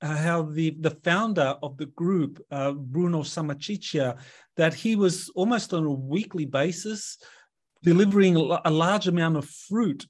[0.00, 4.18] uh, how the the founder of the group, uh, Bruno Sammaciccia,
[4.56, 7.18] that he was almost on a weekly basis
[7.82, 10.06] delivering a large amount of fruit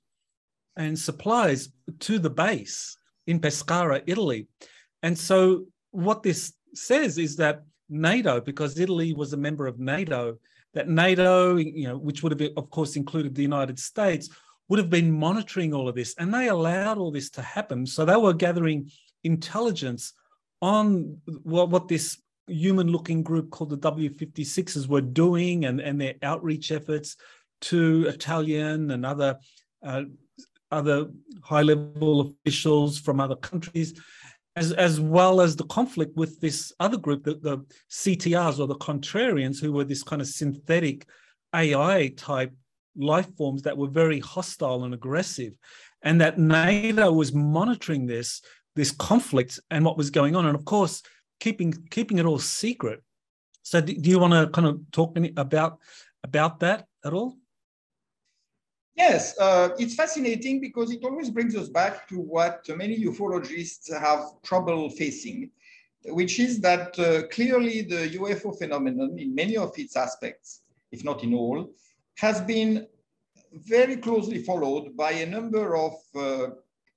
[0.76, 4.48] and supplies to the base in Pescara, Italy.
[5.02, 10.38] And so what this says is that NATO, because Italy was a member of NATO,
[10.74, 14.28] that NATO, you know, which would have, of course, included the United States,
[14.68, 17.86] would have been monitoring all of this, and they allowed all this to happen.
[17.86, 18.90] So they were gathering
[19.24, 20.12] intelligence
[20.60, 26.70] on what, what this human-looking group called the W56s were doing, and, and their outreach
[26.70, 27.16] efforts
[27.62, 29.38] to Italian and other
[29.82, 30.02] uh,
[30.70, 31.06] other
[31.42, 33.94] high-level officials from other countries
[34.58, 37.58] as, as well as the conflict with this other group, the, the
[37.90, 41.06] CTRs or the contrarians, who were this kind of synthetic
[41.54, 42.52] AI type
[42.96, 45.52] life forms that were very hostile and aggressive.
[46.02, 48.42] And that NATO was monitoring this,
[48.74, 50.46] this conflict and what was going on.
[50.46, 51.02] And of course,
[51.40, 53.00] keeping keeping it all secret.
[53.62, 55.78] So do, do you want to kind of talk about
[56.24, 57.36] about that at all?
[58.98, 64.42] Yes, uh, it's fascinating because it always brings us back to what many ufologists have
[64.42, 65.52] trouble facing,
[66.06, 71.22] which is that uh, clearly the UFO phenomenon, in many of its aspects, if not
[71.22, 71.70] in all,
[72.16, 72.88] has been
[73.52, 76.48] very closely followed by a number of uh,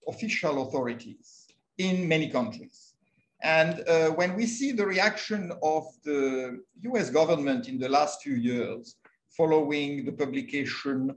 [0.07, 1.45] official authorities
[1.77, 2.95] in many countries.
[3.43, 8.33] And uh, when we see the reaction of the US government in the last few
[8.33, 8.95] years
[9.37, 11.15] following the publication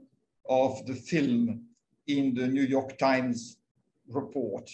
[0.49, 1.63] of the film
[2.07, 3.57] in the New York Times
[4.07, 4.69] report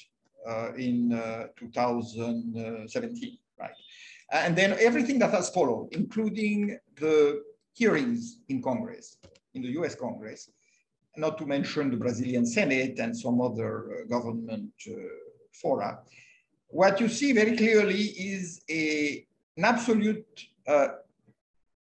[0.48, 3.72] uh, in uh, 2017, right?
[4.32, 9.18] And then everything that has followed, including the hearings in Congress,
[9.54, 10.50] in the US Congress,
[11.18, 14.94] not to mention the Brazilian Senate and some other uh, government uh,
[15.52, 16.00] fora.
[16.68, 19.26] What you see very clearly is a,
[19.58, 20.88] an absolute uh,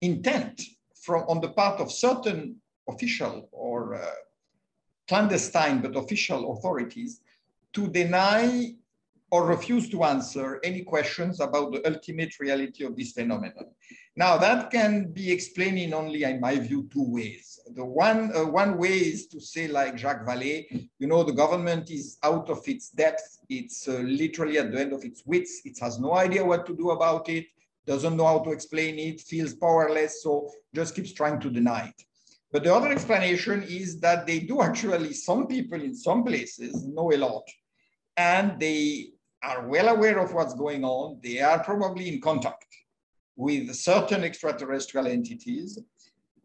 [0.01, 0.63] intent
[0.95, 2.57] from on the part of certain
[2.93, 4.01] official or uh,
[5.09, 7.21] clandestine but official authorities
[7.73, 8.75] to deny
[9.33, 13.67] or refuse to answer any questions about the ultimate reality of this phenomenon.
[14.17, 17.61] Now that can be explained in only, in my view, two ways.
[17.75, 21.91] The one, uh, one way is to say like Jacques Vallée, you know, the government
[21.91, 23.39] is out of its depth.
[23.49, 25.63] It's uh, literally at the end of its wits.
[25.65, 27.47] It has no idea what to do about it,
[27.87, 32.05] doesn't know how to explain it, feels powerless, so just keeps trying to deny it.
[32.53, 37.13] But the other explanation is that they do actually, some people in some places know
[37.13, 37.45] a lot
[38.17, 41.21] and they are well aware of what's going on.
[41.23, 42.67] They are probably in contact
[43.37, 45.79] with certain extraterrestrial entities,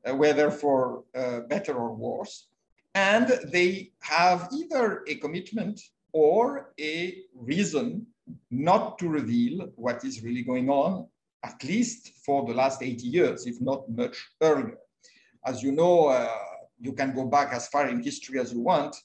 [0.05, 2.47] uh, whether for uh, better or worse.
[2.93, 5.81] And they have either a commitment
[6.13, 8.07] or a reason
[8.49, 11.07] not to reveal what is really going on,
[11.43, 14.77] at least for the last 80 years, if not much earlier.
[15.45, 16.29] As you know, uh,
[16.79, 18.95] you can go back as far in history as you want,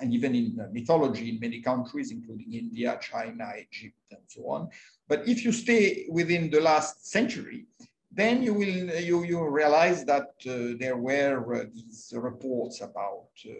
[0.00, 4.68] and even in mythology in many countries, including India, China, Egypt, and so on.
[5.08, 7.66] But if you stay within the last century,
[8.10, 8.76] then you will
[9.10, 13.52] you, you realize that uh, there were uh, these reports about uh,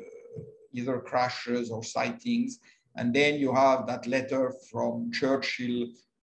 [0.72, 2.58] either crashes or sightings.
[2.96, 5.86] And then you have that letter from Churchill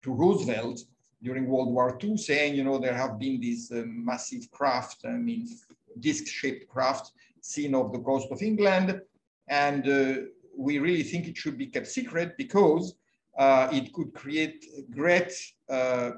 [0.03, 0.81] to Roosevelt
[1.25, 5.13] during World War II saying, you know, there have been these uh, massive craft, I
[5.13, 5.49] mean,
[5.99, 9.01] disc-shaped craft seen off the coast of England.
[9.49, 10.15] And uh,
[10.57, 12.95] we really think it should be kept secret because
[13.39, 15.33] uh, it could create great,
[15.71, 16.11] uh,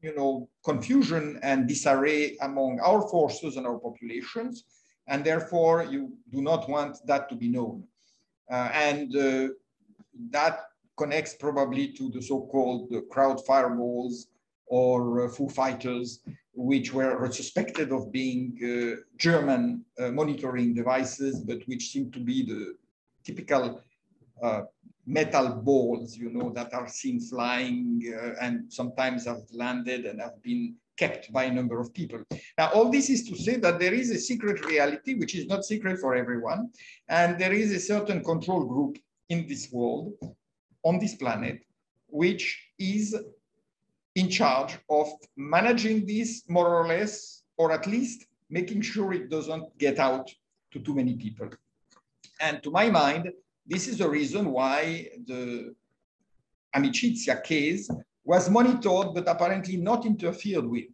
[0.00, 4.64] you know, confusion and disarray among our forces and our populations.
[5.08, 7.84] And therefore, you do not want that to be known.
[8.50, 9.48] Uh, and uh,
[10.30, 10.69] that
[11.00, 14.14] connects probably to the so-called Kraut fireballs
[14.66, 16.08] or uh, Foo Fighters,
[16.52, 19.62] which were suspected of being uh, German
[19.98, 22.60] uh, monitoring devices, but which seem to be the
[23.24, 23.64] typical
[24.42, 24.62] uh,
[25.06, 27.82] metal balls, you know, that are seen flying
[28.14, 32.20] uh, and sometimes have landed and have been kept by a number of people.
[32.58, 35.64] Now, all this is to say that there is a secret reality, which is not
[35.64, 36.60] secret for everyone.
[37.08, 38.98] And there is a certain control group
[39.30, 40.12] in this world,
[40.82, 41.60] on this planet,
[42.08, 43.16] which is
[44.14, 49.66] in charge of managing this more or less, or at least making sure it doesn't
[49.78, 50.28] get out
[50.72, 51.48] to too many people.
[52.40, 53.30] And to my mind,
[53.66, 55.74] this is the reason why the
[56.74, 57.88] Amicizia case
[58.24, 60.84] was monitored, but apparently not interfered with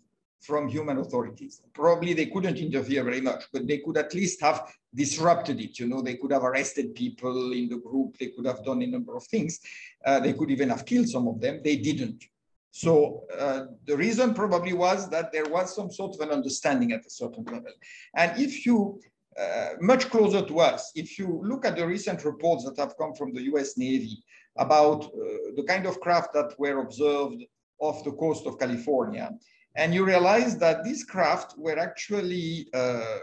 [0.40, 1.62] from human authorities.
[1.74, 5.78] Probably they couldn't interfere very much, but they could at least have disrupted it.
[5.78, 8.16] You know, they could have arrested people in the group.
[8.18, 9.60] They could have done a number of things.
[10.04, 11.60] Uh, they could even have killed some of them.
[11.64, 12.24] They didn't.
[12.70, 17.06] So uh, the reason probably was that there was some sort of an understanding at
[17.06, 17.72] a certain level.
[18.14, 19.00] And if you,
[19.40, 23.14] uh, much closer to us, if you look at the recent reports that have come
[23.14, 24.22] from the US Navy
[24.58, 25.08] about uh,
[25.56, 27.42] the kind of craft that were observed
[27.78, 29.30] off the coast of California,
[29.76, 33.18] and you realize that these craft were actually, uh,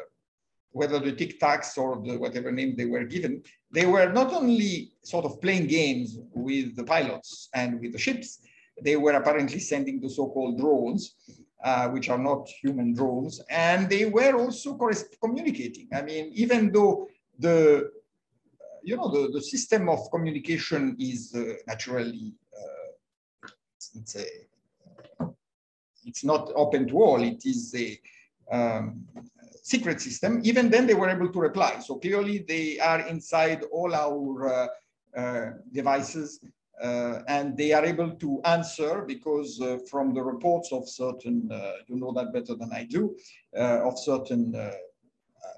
[0.72, 4.94] whether the Tic Tacs or the whatever name they were given, they were not only
[5.04, 8.40] sort of playing games with the pilots and with the ships,
[8.82, 11.16] they were apparently sending the so-called drones,
[11.64, 14.78] uh, which are not human drones, and they were also
[15.22, 15.88] communicating.
[15.94, 17.08] I mean, even though
[17.40, 17.92] the
[18.84, 23.48] you know the, the system of communication is uh, naturally uh,
[23.96, 24.26] it's, a
[26.06, 27.22] it's not open to all.
[27.24, 28.00] It is a
[28.52, 29.06] um,
[29.62, 30.42] secret system.
[30.44, 31.80] Even then, they were able to reply.
[31.80, 34.68] So clearly, they are inside all our uh,
[35.18, 36.40] uh, devices
[36.82, 41.74] uh, and they are able to answer because uh, from the reports of certain, uh,
[41.88, 43.16] you know that better than I do,
[43.56, 44.56] uh, of certain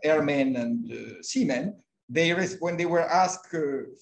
[0.04, 1.76] airmen and seamen,
[2.10, 3.56] they when they were asked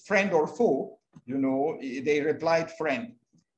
[0.06, 3.14] friend or foe, you know, they replied friend.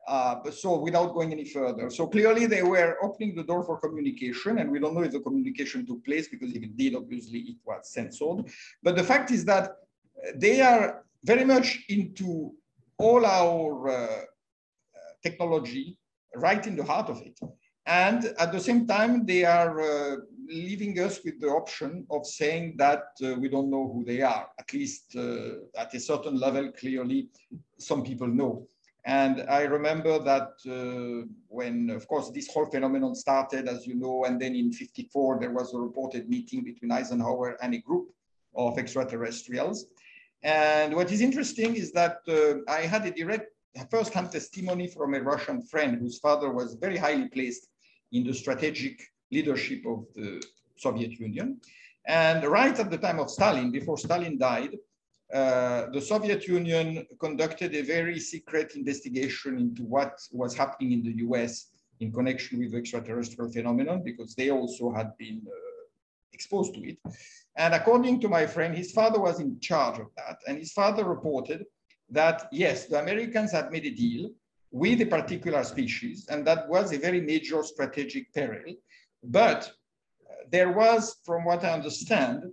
[0.07, 1.89] But so without going any further.
[1.89, 5.19] So clearly they were opening the door for communication and we don't know if the
[5.19, 8.49] communication took place because if it did, obviously it was censored.
[8.83, 9.77] But the fact is that
[10.35, 12.53] they are very much into
[12.97, 14.21] all our uh,
[15.23, 15.97] technology
[16.35, 17.39] right in the heart of it.
[17.85, 20.15] And at the same time, they are uh,
[20.47, 24.47] leaving us with the option of saying that uh, we don't know who they are.
[24.59, 27.29] At least uh, at a certain level, clearly,
[27.77, 28.67] some people know.
[29.05, 34.25] And I remember that uh, when, of course, this whole phenomenon started, as you know,
[34.25, 38.09] and then in 54, there was a reported meeting between Eisenhower and a group
[38.55, 39.85] of extraterrestrials.
[40.41, 43.51] And what is interesting is that uh, I had a direct
[43.91, 47.67] first-hand testimony from a Russian friend whose father was very highly placed
[48.11, 49.01] in the strategic
[49.31, 50.41] leadership of the
[50.77, 51.59] Soviet Union.
[52.07, 54.77] And right at the time of Stalin, before Stalin died,
[55.35, 61.15] uh, the Soviet Union conducted a very secret investigation into what was happening in the
[61.25, 65.83] US in connection with extraterrestrial phenomenon, because they also had been uh,
[66.31, 66.97] exposed to it.
[67.57, 70.37] And according to my friend, his father was in charge of that.
[70.47, 71.65] And his father reported
[72.09, 74.29] that, yes, the Americans had made a deal
[74.71, 78.73] with a particular species, and that was a very major strategic peril.
[79.23, 79.71] But
[80.49, 82.43] there was, from what I understand,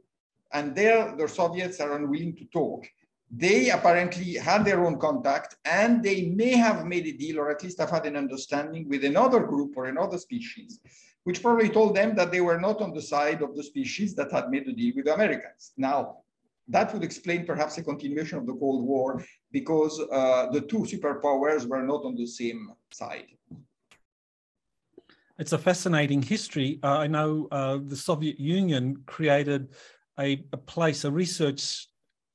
[0.53, 2.86] and there the Soviets are unwilling to talk.
[3.34, 7.62] They apparently had their own contact and they may have made a deal or at
[7.62, 10.80] least have had an understanding with another group or another species
[11.24, 14.32] which probably told them that they were not on the side of the species that
[14.32, 15.72] had made the deal with the Americans.
[15.76, 16.18] Now,
[16.68, 21.66] that would explain perhaps a continuation of the Cold War because uh, the two superpowers
[21.66, 23.26] were not on the same side.
[25.38, 26.78] It's a fascinating history.
[26.82, 29.70] Uh, I know uh, the Soviet Union created
[30.18, 31.86] a, a place, a research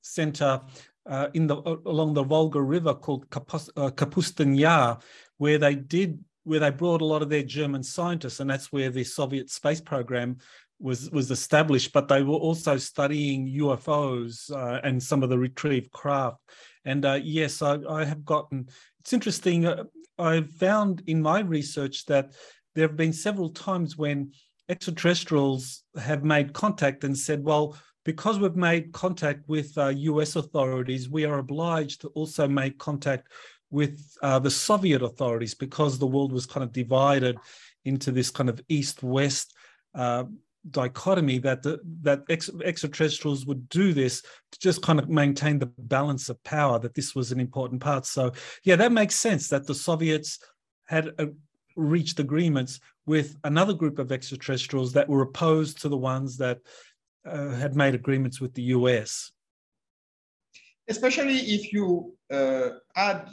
[0.01, 0.61] center
[1.05, 1.55] uh, in the
[1.85, 4.99] along the Volga River called uh, Kapustin Yar,
[5.37, 8.89] where they did where they brought a lot of their German scientists, and that's where
[8.89, 10.37] the Soviet space program
[10.79, 15.91] was was established, but they were also studying UFOs uh, and some of the retrieved
[15.91, 16.37] craft.
[16.85, 18.67] And uh, yes, I, I, have gotten.
[18.99, 19.65] It's interesting.
[19.65, 19.83] Uh,
[20.17, 22.33] I found in my research that
[22.75, 24.31] there have been several times when
[24.69, 30.35] extraterrestrials have made contact and said, "Well, because we've made contact with U.S.
[30.35, 33.27] Uh, authorities, we are obliged to also make contact
[33.69, 37.37] with uh, the Soviet authorities because the world was kind of divided
[37.85, 39.53] into this kind of east-west."
[39.93, 40.25] Uh,
[40.71, 45.71] dichotomy that the, that ex, extraterrestrials would do this to just kind of maintain the
[45.77, 48.31] balance of power that this was an important part so
[48.63, 50.39] yeah that makes sense that the soviets
[50.85, 51.27] had uh,
[51.75, 56.59] reached agreements with another group of extraterrestrials that were opposed to the ones that
[57.25, 59.31] uh, had made agreements with the us
[60.89, 63.27] especially if you uh, add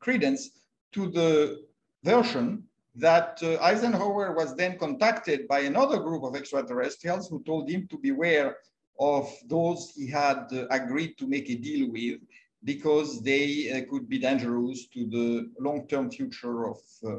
[0.00, 0.50] credence
[0.92, 1.64] to the
[2.02, 7.86] version that uh, Eisenhower was then contacted by another group of extraterrestrials who told him
[7.88, 8.56] to beware
[8.98, 12.20] of those he had uh, agreed to make a deal with
[12.64, 17.10] because they uh, could be dangerous to the long-term future of uh,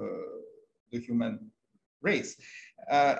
[0.92, 1.40] the human
[2.02, 2.36] race.
[2.90, 3.16] Uh,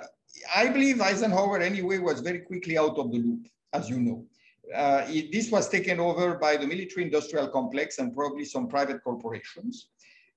[0.54, 4.26] I believe Eisenhower anyway was very quickly out of the loop, as you know.
[4.74, 9.02] Uh, it, this was taken over by the military industrial complex and probably some private
[9.02, 9.88] corporations.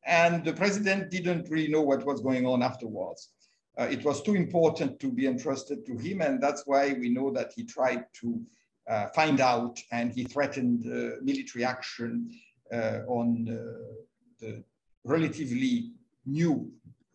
[0.06, 3.30] And the president didn't really know what was going on afterwards.
[3.78, 6.22] Uh, it was too important to be entrusted to him.
[6.22, 8.42] And that's why we know that he tried to
[8.88, 12.30] uh, find out and he threatened uh, military action
[12.72, 14.04] uh, on uh,
[14.40, 14.64] the
[15.04, 15.92] relatively
[16.26, 16.72] new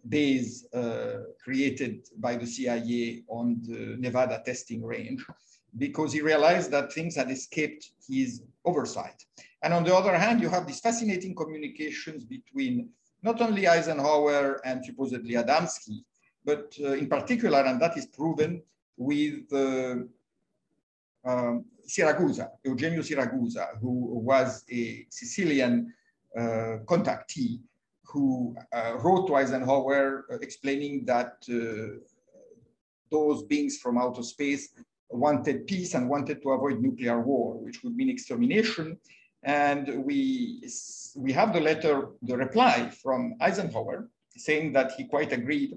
[0.09, 5.25] base uh, created by the CIA on the Nevada testing range
[5.79, 9.25] because he realized that things had escaped his oversight.
[9.63, 12.89] And on the other hand, you have these fascinating communications between
[13.23, 16.03] not only Eisenhower and supposedly Adamski,
[16.45, 18.63] but uh, in particular, and that is proven
[18.97, 19.97] with uh,
[21.25, 25.93] um, Siragusa, Eugenio Siragusa, who was a Sicilian
[26.37, 27.61] uh, contactee
[28.11, 31.99] who uh, wrote to Eisenhower uh, explaining that uh,
[33.11, 34.71] those beings from outer space
[35.11, 38.97] wanted peace and wanted to avoid nuclear war, which would mean extermination.
[39.43, 40.69] And we,
[41.17, 45.77] we have the letter, the reply from Eisenhower saying that he quite agreed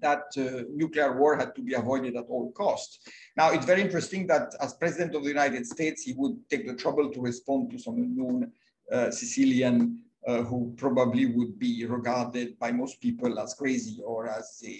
[0.00, 2.98] that uh, nuclear war had to be avoided at all costs.
[3.36, 6.74] Now, it's very interesting that as president of the United States, he would take the
[6.74, 8.52] trouble to respond to some unknown
[8.90, 14.62] uh, Sicilian uh, who probably would be regarded by most people as crazy or as
[14.66, 14.78] a,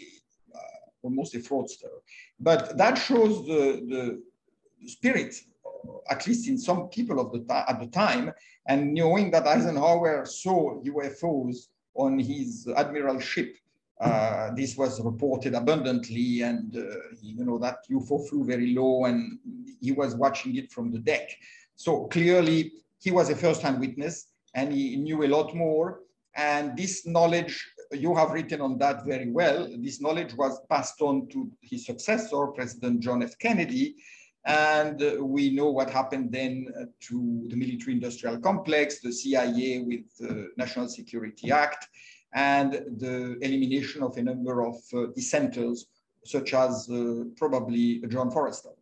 [0.55, 0.59] uh,
[1.03, 1.90] almost a fraudster.
[2.38, 4.20] But that shows the,
[4.82, 5.34] the spirit
[6.11, 8.32] at least in some people of the at the time,
[8.66, 13.57] and knowing that Eisenhower saw UFOs on his admiral ship.
[14.01, 16.82] Uh, this was reported abundantly, and uh,
[17.20, 19.38] you know that UFO flew very low, and
[19.80, 21.30] he was watching it from the deck.
[21.76, 26.00] So clearly, he was a first-hand witness, and he knew a lot more.
[26.34, 29.68] And this knowledge, you have written on that very well.
[29.78, 33.38] This knowledge was passed on to his successor, President John F.
[33.38, 33.96] Kennedy,
[34.44, 36.66] and we know what happened then
[37.00, 41.88] to the military industrial complex, the CIA with the National Security Act,
[42.34, 45.86] and the elimination of a number of uh, dissenters,
[46.24, 48.74] such as uh, probably John Forrestal,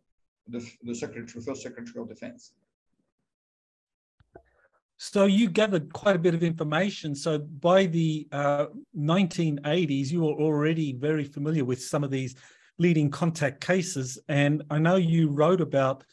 [0.47, 2.53] the, the secretary, first Secretary of Defense.
[5.03, 7.15] So you gathered quite a bit of information.
[7.15, 12.35] So by the uh, 1980s, you were already very familiar with some of these
[12.77, 14.19] leading contact cases.
[14.29, 16.03] And I know you wrote about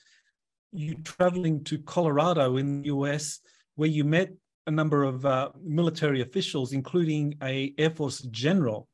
[0.72, 3.40] you traveling to Colorado in the US,
[3.74, 4.32] where you met
[4.66, 8.88] a number of uh, military officials, including a Air Force general,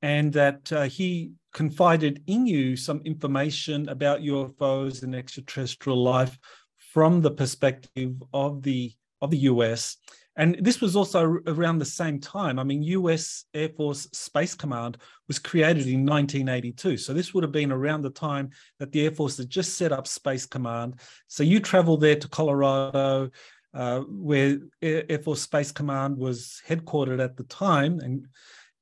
[0.00, 6.38] and that uh, he confided in you some information about UFOs and extraterrestrial life
[6.76, 9.96] from the perspective of the of the US.
[10.38, 12.60] And this was also around the same time.
[12.60, 14.96] I mean, US Air Force Space Command
[15.26, 16.96] was created in 1982.
[16.96, 19.90] So this would have been around the time that the Air Force had just set
[19.90, 21.00] up Space Command.
[21.26, 23.30] So you traveled there to Colorado,
[23.74, 27.98] uh, where Air Force Space Command was headquartered at the time.
[27.98, 28.28] And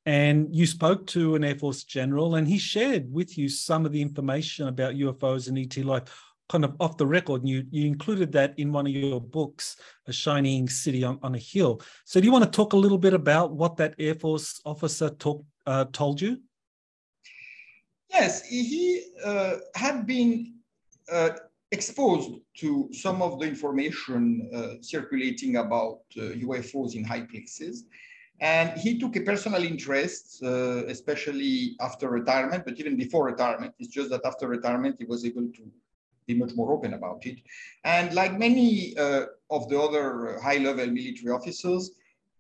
[0.05, 3.91] and you spoke to an Air Force general, and he shared with you some of
[3.91, 6.05] the information about UFOs and ET life
[6.49, 9.77] kind of off the record, and you, you included that in one of your books,
[10.07, 11.81] A Shining City on, on a Hill.
[12.05, 15.11] So, do you want to talk a little bit about what that Air Force officer
[15.11, 16.39] talk, uh, told you?
[18.11, 20.55] Yes, he uh, had been
[21.11, 21.31] uh,
[21.73, 27.85] exposed to some of the information uh, circulating about UFOs uh, in high places.
[28.41, 33.75] And he took a personal interest, uh, especially after retirement, but even before retirement.
[33.79, 35.71] It's just that after retirement, he was able to
[36.27, 37.39] be much more open about it.
[37.85, 41.93] And like many uh, of the other high-level military officers,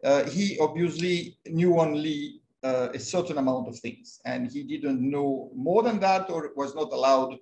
[0.04, 5.50] uh, he obviously knew only uh, a certain amount of things, and he didn't know
[5.54, 7.38] more than that, or was not allowed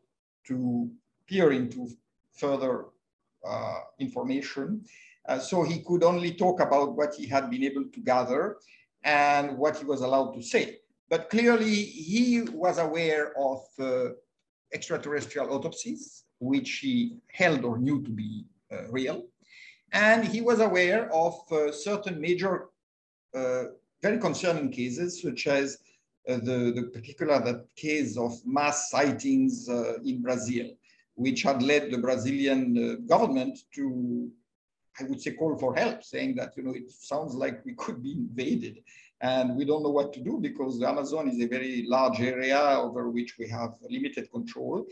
[0.46, 0.90] to
[1.26, 1.88] peer into
[2.32, 2.86] further
[3.46, 4.84] uh, information.
[5.26, 8.58] Uh, so he could only talk about what he had been able to gather
[9.04, 10.78] and what he was allowed to say.
[11.08, 14.10] But clearly, he was aware of uh,
[14.72, 19.24] extraterrestrial autopsies, which he held or knew to be uh, real.
[19.92, 22.66] And he was aware of uh, certain major,
[23.34, 23.64] uh,
[24.02, 25.78] very concerning cases, such as
[26.28, 30.70] uh, the, the particular case of mass sightings uh, in Brazil,
[31.14, 34.30] which had led the Brazilian uh, government to,
[34.98, 38.02] I would say, call for help, saying that, you know, it sounds like we could
[38.02, 38.78] be invaded
[39.20, 42.58] and we don't know what to do because the Amazon is a very large area
[42.58, 44.84] over which we have limited control.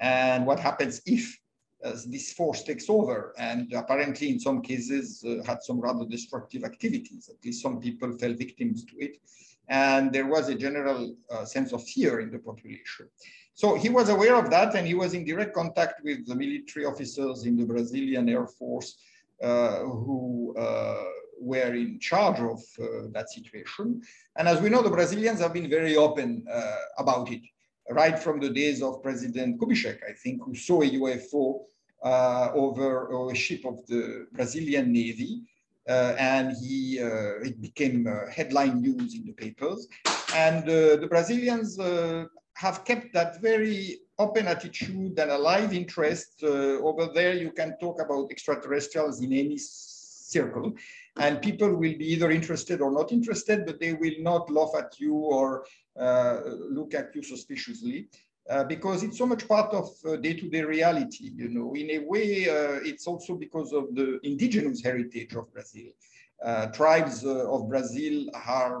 [0.00, 1.38] And what happens if
[1.84, 3.34] uh, this force takes over?
[3.38, 7.28] And apparently, in some cases, uh, had some rather destructive activities.
[7.28, 9.16] At least some people fell victims to it.
[9.68, 13.08] And there was a general uh, sense of fear in the population.
[13.54, 16.86] So he was aware of that, and he was in direct contact with the military
[16.86, 18.96] officers in the Brazilian Air Force
[19.42, 21.04] uh, who uh,
[21.40, 24.02] were in charge of uh, that situation.
[24.36, 26.44] And as we know, the Brazilians have been very open
[26.98, 27.42] about it
[27.90, 31.64] right from the days of President Kubitschek, I think, who saw a UFO
[32.02, 35.42] uh, over a ship of the Brazilian Navy.
[35.88, 39.88] Uh, and he, uh, it became uh, headline news in the papers.
[40.34, 46.42] And uh, the Brazilians uh, have kept that very open attitude and a live interest.
[46.42, 49.56] over there, you can talk about extraterrestrials in any
[50.28, 50.72] circle
[51.18, 54.98] and people will be either interested or not interested, but they will not laugh at
[55.00, 55.64] you or
[55.98, 58.08] uh, look at you suspiciously.
[58.48, 61.68] Uh, because it's so much part of uh, day-to-day -day reality, you know.
[61.82, 65.88] In a way, uh, it's also because of the indigenous heritage of Brazil.
[66.48, 68.14] Uh, tribes uh, of Brazil
[68.56, 68.80] are,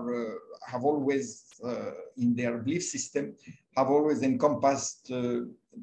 [0.72, 1.26] have always,
[2.22, 3.24] in their belief system,
[3.76, 5.02] have always encompassed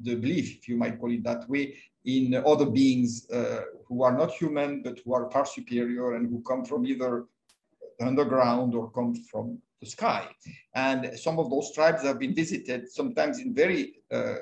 [0.06, 1.64] the belief, if you might call it that way,
[2.04, 6.42] in other beings uh, who are not human, but who are far superior and who
[6.42, 7.26] come from either
[8.00, 10.28] underground or come from the sky.
[10.74, 14.36] And some of those tribes have been visited sometimes in very, uh,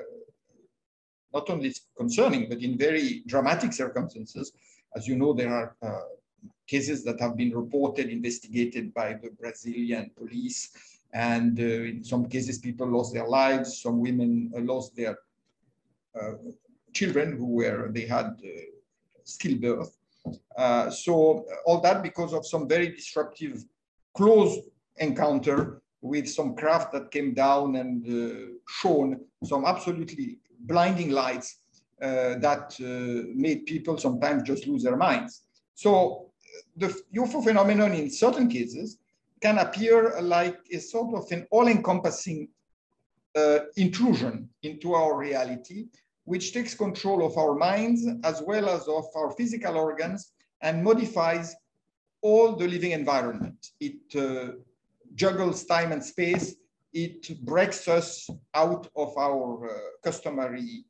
[1.33, 4.51] not only concerning, but in very dramatic circumstances.
[4.95, 6.07] As you know, there are uh,
[6.67, 10.71] cases that have been reported, investigated by the Brazilian police.
[11.13, 13.81] And uh, in some cases, people lost their lives.
[13.81, 15.17] Some women uh, lost their
[16.19, 16.33] uh,
[16.93, 18.74] children who were, they had uh,
[19.25, 19.91] stillbirth.
[20.57, 23.63] Uh, so all that because of some very disruptive
[24.13, 24.57] close
[24.97, 31.59] encounter with some craft that came down and uh, shone some absolutely blinding lights
[32.01, 35.43] uh, that uh, made people sometimes just lose their minds.
[35.73, 36.31] So
[36.75, 38.97] the UFO phenomenon in certain cases
[39.41, 42.47] can appear like a sort of an all-encompassing
[43.35, 45.87] uh, intrusion into our reality
[46.25, 51.55] which takes control of our minds as well as of our physical organs and modifies
[52.21, 53.71] all the living environment.
[53.79, 54.53] It uh,
[55.13, 56.55] juggles time and space.
[56.93, 60.85] It breaks us out of our uh, customary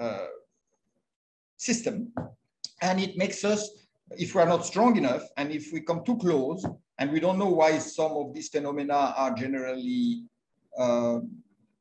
[0.00, 0.26] uh,
[1.56, 2.12] system.
[2.82, 3.70] And it makes us,
[4.12, 6.66] if we are not strong enough, and if we come too close,
[6.98, 10.24] and we don't know why some of these phenomena are generally
[10.76, 11.20] uh,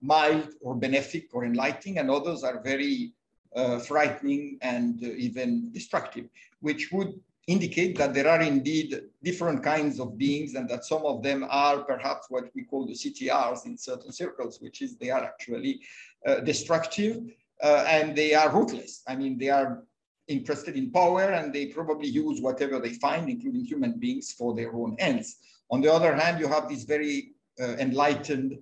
[0.01, 3.13] mild or benefic or enlightening, and others are very
[3.55, 6.25] uh, frightening and uh, even destructive,
[6.61, 11.23] which would indicate that there are indeed different kinds of beings and that some of
[11.23, 15.23] them are perhaps what we call the CTRs in certain circles, which is they are
[15.23, 15.81] actually
[16.27, 17.21] uh, destructive
[17.63, 19.01] uh, and they are ruthless.
[19.07, 19.83] I mean, they are
[20.27, 24.73] interested in power and they probably use whatever they find, including human beings, for their
[24.75, 25.37] own ends.
[25.71, 28.59] On the other hand, you have these very uh, enlightened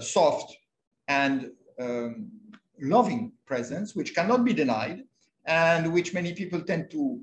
[0.00, 0.56] soft
[1.08, 2.30] and um,
[2.80, 5.02] loving presence, which cannot be denied,
[5.46, 7.20] and which many people tend to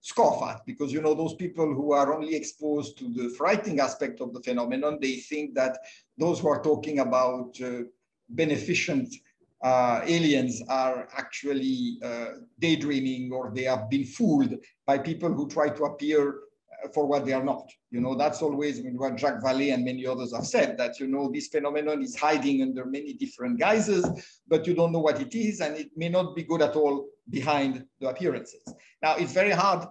[0.00, 4.20] scoff at because you know those people who are only exposed to the frightening aspect
[4.20, 5.76] of the phenomenon they think that
[6.16, 7.82] those who are talking about uh,
[8.30, 9.14] beneficent
[9.62, 12.28] uh, aliens are actually uh,
[12.60, 14.54] daydreaming or they have been fooled
[14.86, 16.36] by people who try to appear
[16.94, 17.70] for what they are not.
[17.90, 21.30] You know, that's always what Jacques Vallée and many others have said that, you know,
[21.30, 24.04] this phenomenon is hiding under many different guises,
[24.48, 27.06] but you don't know what it is, and it may not be good at all
[27.28, 28.62] behind the appearances.
[29.02, 29.86] Now, it's very hard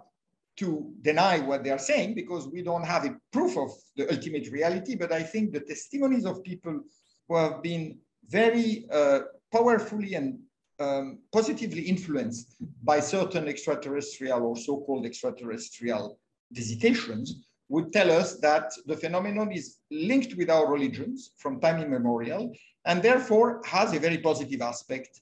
[0.57, 4.51] to deny what they are saying because we don't have a proof of the ultimate
[4.51, 4.95] reality.
[4.95, 6.81] But I think the testimonies of people
[7.27, 9.21] who have been very uh,
[9.53, 10.39] powerfully and
[10.79, 16.19] um, positively influenced by certain extraterrestrial or so-called extraterrestrial
[16.51, 22.51] visitations would tell us that the phenomenon is linked with our religions from time immemorial
[22.85, 25.21] and therefore has a very positive aspect,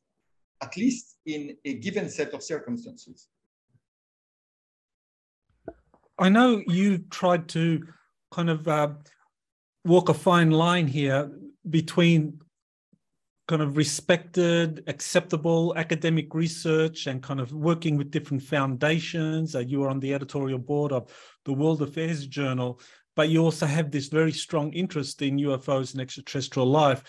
[0.64, 3.28] at least in a given set of circumstances.
[6.18, 7.86] I know you tried to
[8.32, 8.90] kind of uh,
[9.86, 11.30] walk a fine line here
[11.70, 12.40] between
[13.48, 19.56] kind of respected, acceptable academic research and kind of working with different foundations.
[19.56, 21.10] Uh, you are on the editorial board of
[21.46, 22.80] the World Affairs Journal,
[23.16, 27.04] but you also have this very strong interest in UFOs and extraterrestrial life.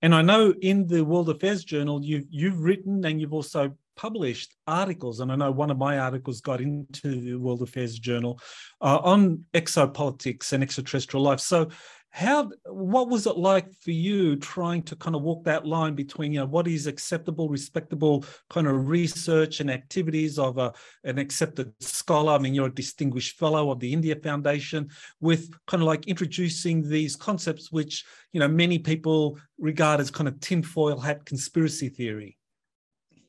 [0.00, 4.54] And I know in the World Affairs Journal, you've, you've written and you've also published
[4.66, 8.40] articles, and I know one of my articles got into the World Affairs Journal
[8.80, 11.40] uh, on exopolitics and extraterrestrial life.
[11.40, 11.68] So,
[12.12, 16.30] how what was it like for you trying to kind of walk that line between
[16.30, 21.72] you know what is acceptable respectable kind of research and activities of a, an accepted
[21.80, 22.34] scholar?
[22.34, 24.90] I mean you're a distinguished fellow of the india foundation
[25.20, 30.28] with kind of like introducing these concepts which you know many people regard as kind
[30.28, 32.36] of tinfoil hat conspiracy theory.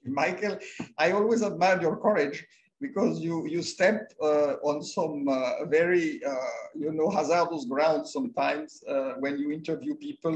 [0.06, 0.60] Michael,
[0.98, 2.46] I always admired your courage
[2.84, 8.84] because you you stepped uh, on some uh, very uh, you know hazardous ground sometimes
[8.94, 10.36] uh, when you interview people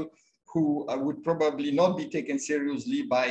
[0.52, 3.28] who uh, would probably not be taken seriously by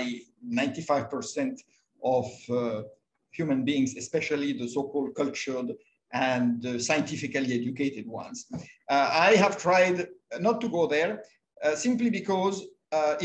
[0.47, 1.59] 95%
[2.03, 2.83] of uh,
[3.31, 5.69] human beings, especially the so-called cultured
[6.13, 8.45] and scientifically educated ones.
[8.87, 10.07] I have tried
[10.39, 11.23] not to go there
[11.73, 12.55] simply because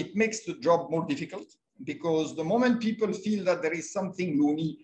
[0.01, 1.49] it makes the job more difficult
[1.85, 4.79] because the moment people feel that there is something loony,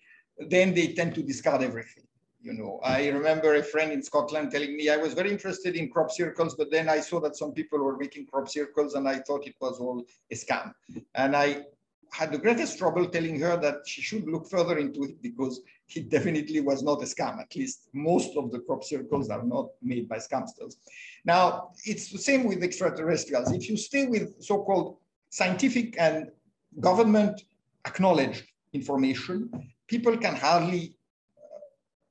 [0.47, 2.03] then they tend to discard everything.
[2.41, 5.89] You know, I remember a friend in Scotland telling me I was very interested in
[5.89, 9.19] crop circles, but then I saw that some people were making crop circles and I
[9.19, 10.73] thought it was all a scam.
[11.15, 11.63] And I
[12.11, 15.61] had the greatest trouble telling her that she should look further into it because
[15.95, 17.41] it definitely was not a scam.
[17.41, 20.77] At least most of the crop circles are not made by scamsters.
[21.25, 23.51] Now, it's the same with extraterrestrials.
[23.51, 24.97] If you stay with so-called
[25.29, 26.31] scientific and
[26.79, 27.43] government
[27.85, 29.49] acknowledged information,
[29.89, 30.95] people can hardly
[31.37, 31.59] uh,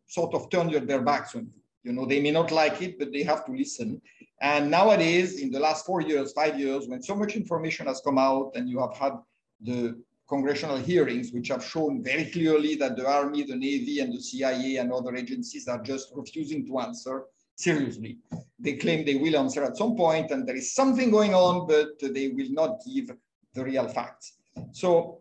[0.07, 1.59] sort of turn their backs on you.
[1.85, 4.03] You know, they may not like it, but they have to listen.
[4.41, 8.19] And nowadays, in the last four years, five years, when so much information has come
[8.19, 9.15] out and you have had
[9.63, 9.99] the
[10.29, 14.77] congressional hearings, which have shown very clearly that the Army, the Navy, and the CIA
[14.77, 17.25] and other agencies are just refusing to answer
[17.57, 18.19] seriously.
[18.59, 21.99] They claim they will answer at some point, and there is something going on, but
[22.01, 23.11] they will not give
[23.55, 24.35] the real facts.
[24.73, 25.21] So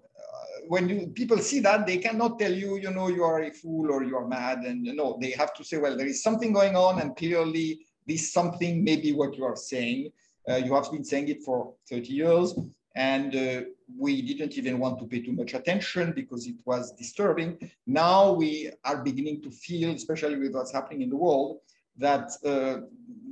[0.67, 3.91] when you, people see that, they cannot tell you, you know, you are a fool
[3.91, 4.59] or you are mad.
[4.59, 8.31] And no, they have to say, well, there is something going on, and clearly this
[8.31, 10.11] something may be what you are saying.
[10.49, 12.57] Uh, you have been saying it for 30 years,
[12.95, 13.61] and uh,
[13.97, 17.57] we didn't even want to pay too much attention because it was disturbing.
[17.85, 21.59] Now we are beginning to feel, especially with what's happening in the world,
[21.97, 22.81] that uh,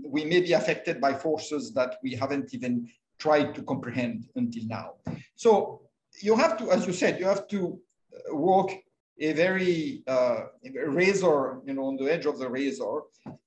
[0.06, 4.94] we may be affected by forces that we haven't even tried to comprehend until now.
[5.36, 5.82] So
[6.22, 7.80] you have to, as you said, you have to
[8.14, 8.72] uh, walk
[9.20, 10.42] a very uh,
[10.88, 13.02] razor, you know, on the edge of the razor,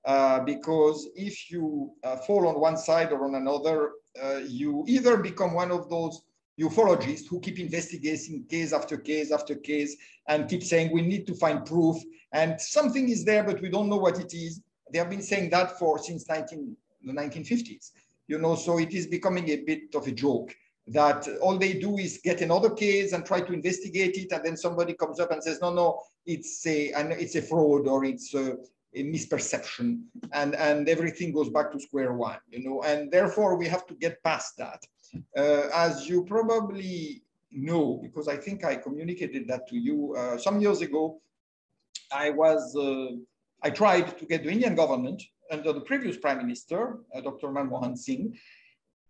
[0.04, 3.92] uh, because if you uh, fall on one side or on another,
[4.22, 6.22] uh, you either become one of those
[6.58, 9.96] ufologists who keep investigating case after case after case
[10.26, 11.96] and keep saying we need to find proof
[12.32, 14.60] and something is there but we don't know what it is.
[14.92, 17.92] They have been saying that for since 19, the 1950s,
[18.26, 20.54] you know, so it is becoming a bit of a joke
[20.90, 24.56] that all they do is get another case and try to investigate it, and then
[24.56, 28.34] somebody comes up and says, no, no, it's a, and it's a fraud or it's
[28.34, 28.56] a,
[28.94, 33.66] a misperception, and, and everything goes back to square one, you know, and therefore we
[33.68, 34.82] have to get past that.
[35.36, 40.60] Uh, as you probably know, because I think I communicated that to you uh, some
[40.60, 41.20] years ago,
[42.12, 43.16] I was, uh,
[43.62, 47.48] I tried to get the Indian government under the previous prime minister, uh, Dr.
[47.48, 48.36] Manmohan Singh,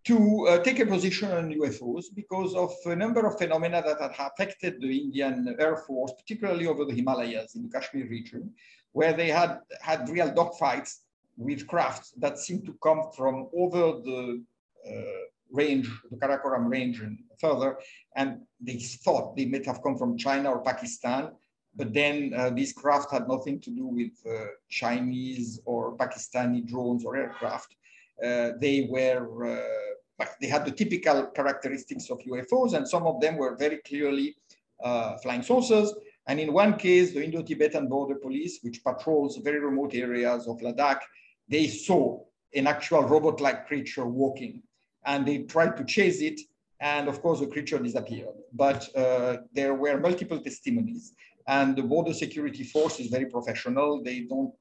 [0.05, 4.31] to uh, take a position on UFOs because of a number of phenomena that had
[4.33, 8.53] affected the Indian Air Force, particularly over the Himalayas in the Kashmir region,
[8.93, 10.99] where they had had real dogfights
[11.37, 14.43] with crafts that seemed to come from over the
[14.89, 15.23] uh,
[15.53, 17.79] range, the Karakoram range and further,
[18.17, 21.31] and they thought they might have come from China or Pakistan,
[21.77, 27.05] but then uh, these craft had nothing to do with uh, Chinese or Pakistani drones
[27.05, 27.77] or aircraft.
[28.25, 33.37] Uh, they were, uh, they had the typical characteristics of UFOs, and some of them
[33.37, 34.37] were very clearly
[34.83, 35.95] uh, flying saucers.
[36.27, 41.01] And in one case, the Indo-Tibetan border police, which patrols very remote areas of Ladakh,
[41.49, 42.21] they saw
[42.55, 44.63] an actual robot-like creature walking
[45.07, 46.41] and they tried to chase it.
[46.81, 48.37] And of course, the creature disappeared.
[48.53, 51.15] But uh, there were multiple testimonies
[51.49, 54.03] and the border security force is very professional.
[54.03, 54.53] They don't,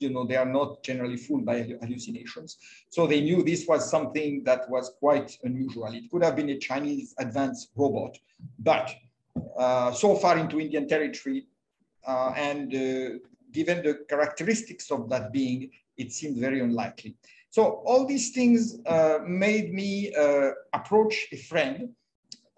[0.00, 2.58] you know, they are not generally fooled by hallucinations.
[2.90, 5.92] So they knew this was something that was quite unusual.
[5.92, 8.16] It could have been a Chinese advanced robot,
[8.58, 8.94] but
[9.58, 11.46] uh, so far into Indian territory,
[12.06, 13.18] uh, and uh,
[13.52, 17.16] given the characteristics of that being, it seemed very unlikely.
[17.50, 21.90] So all these things uh, made me uh, approach a friend,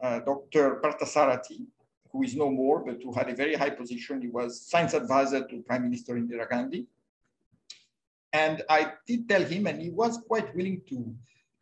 [0.02, 0.80] Dr.
[0.82, 1.66] Parthasarathy,
[2.10, 4.20] who is no more, but who had a very high position.
[4.22, 6.86] He was science advisor to Prime Minister Indira Gandhi.
[8.32, 11.14] And I did tell him, and he was quite willing to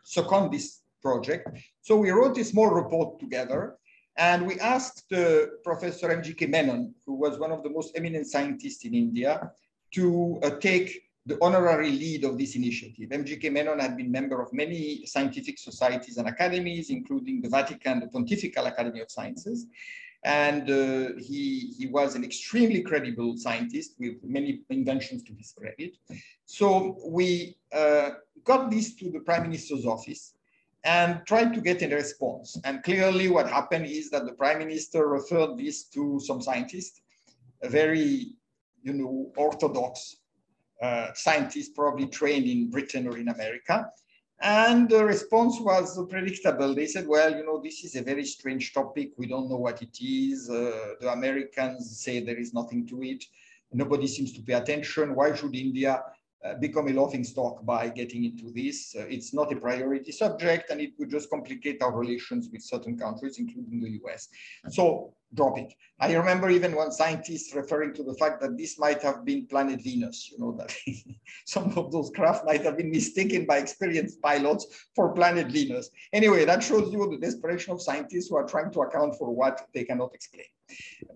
[0.05, 1.49] second this project.
[1.81, 3.77] So we wrote a small report together,
[4.17, 6.47] and we asked uh, Professor M.G.K.
[6.47, 9.51] Menon, who was one of the most eminent scientists in India,
[9.95, 13.13] to uh, take the honorary lead of this initiative.
[13.13, 13.51] M.G.K.
[13.51, 18.67] Menon had been member of many scientific societies and academies, including the Vatican, the Pontifical
[18.67, 19.67] Academy of Sciences.
[20.25, 25.97] And uh, he, he was an extremely credible scientist with many inventions to his credit.
[26.45, 28.11] So we uh,
[28.45, 30.35] got this to the prime minister's office
[30.85, 32.57] and tried to get a response.
[32.65, 37.01] And clearly what happened is that the prime minister referred this to some scientists,
[37.63, 38.33] a very,
[38.83, 40.17] you know, orthodox
[40.81, 43.91] uh, scientists probably trained in Britain or in America.
[44.41, 46.75] And the response was predictable.
[46.75, 49.11] They said, well, you know, this is a very strange topic.
[49.17, 50.49] We don't know what it is.
[50.49, 53.25] Uh, the Americans say there is nothing to it.
[53.73, 55.15] Nobody seems to pay attention.
[55.15, 56.03] Why should India
[56.45, 58.95] uh, become a laughing stock by getting into this.
[58.97, 62.97] Uh, it's not a priority subject and it would just complicate our relations with certain
[62.97, 64.29] countries, including the US.
[64.69, 65.73] So drop it.
[66.01, 69.83] I remember even one scientist referring to the fact that this might have been planet
[69.83, 70.75] Venus, you know, that
[71.47, 75.91] some of those craft might have been mistaken by experienced pilots for planet Venus.
[76.13, 79.67] Anyway, that shows you the desperation of scientists who are trying to account for what
[79.75, 80.47] they cannot explain.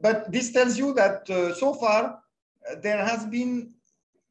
[0.01, 2.19] But this tells you that uh, so far,
[2.71, 3.73] uh, there has been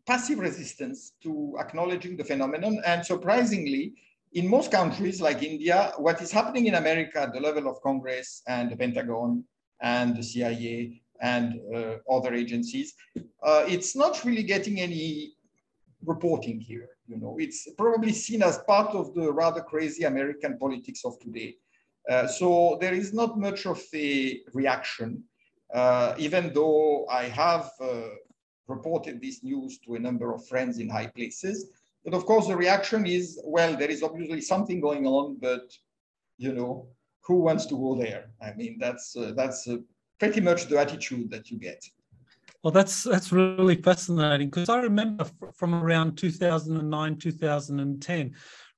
[0.05, 2.81] passive resistance to acknowledging the phenomenon.
[2.85, 3.93] And surprisingly,
[4.33, 8.41] in most countries like India, what is happening in America at the level of Congress
[8.47, 9.43] and the Pentagon
[9.81, 12.93] and the CIA and uh, other agencies,
[13.43, 15.33] uh, it's not really getting any
[16.05, 16.89] reporting here.
[17.07, 21.55] You know, it's probably seen as part of the rather crazy American politics of today.
[22.09, 25.23] Uh, so there is not much of a reaction,
[25.73, 28.01] uh, even though I have uh,
[28.67, 31.69] reported this news to a number of friends in high places.
[32.03, 35.71] But of course, the reaction is, well, there is obviously something going on, but
[36.37, 36.87] you know,
[37.21, 38.31] who wants to go there?
[38.41, 39.77] I mean, that's uh, that's uh,
[40.19, 41.83] pretty much the attitude that you get.
[42.63, 48.35] Well, that's that's really fascinating because I remember from around 2009, 2010,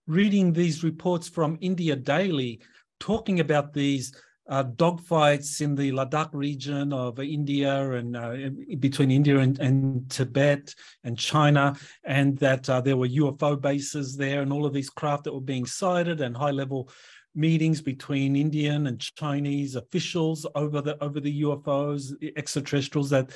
[0.08, 2.62] reading these reports from India Daily,
[3.00, 4.14] talking about these
[4.50, 8.36] uh, dogfights in the Ladakh region of India and uh,
[8.80, 10.74] between India and, and, Tibet
[11.04, 15.24] and China, and that uh, there were UFO bases there and all of these craft
[15.26, 16.89] that were being sighted and high level
[17.36, 23.10] meetings between Indian and Chinese officials over the over the UFOs, extraterrestrials.
[23.10, 23.32] That,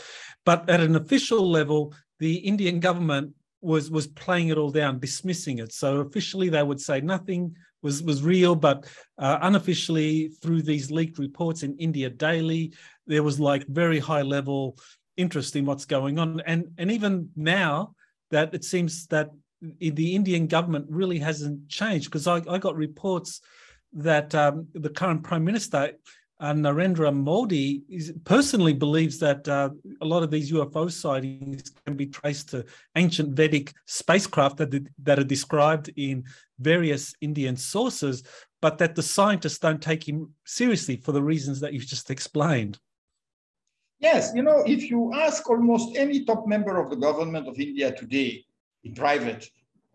[0.46, 5.60] but at an official level, the Indian government was was playing it all down, dismissing
[5.60, 5.74] it.
[5.74, 8.88] So officially, they would say nothing was was real, but
[9.18, 12.74] uh, unofficially through these leaked reports in India Daily,
[13.08, 14.78] there was like very high level
[15.16, 17.94] interest in what's going on, and and even now
[18.30, 19.32] that it seems that
[19.80, 23.42] the Indian government really hasn't changed because I, I got reports
[23.94, 25.94] that um, the current prime minister
[26.40, 29.70] uh, Narendra Modi is, personally believes that uh,
[30.02, 32.66] a lot of these UFO sightings can be traced to
[32.96, 36.24] ancient Vedic spacecraft that, that are described in
[36.60, 38.24] various Indian sources,
[38.62, 42.80] but that the scientists don't take him seriously for the reasons that you've just explained.
[44.00, 47.92] Yes, you know, if you ask almost any top member of the government of India
[47.92, 48.46] today
[48.84, 49.50] in private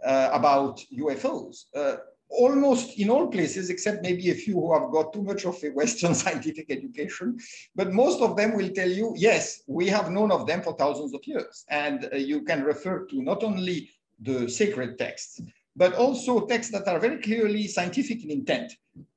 [0.05, 1.97] uh, about UFOs, uh,
[2.33, 5.71] almost in all places, except maybe a few who have got too much of a
[5.71, 7.39] Western scientific education,
[7.75, 11.15] but most of them will tell you, yes, we have known of them for thousands
[11.15, 11.65] of years.
[11.69, 15.41] And uh, you can refer to not only the sacred texts,
[15.77, 18.73] but also texts that are very clearly scientific in intent,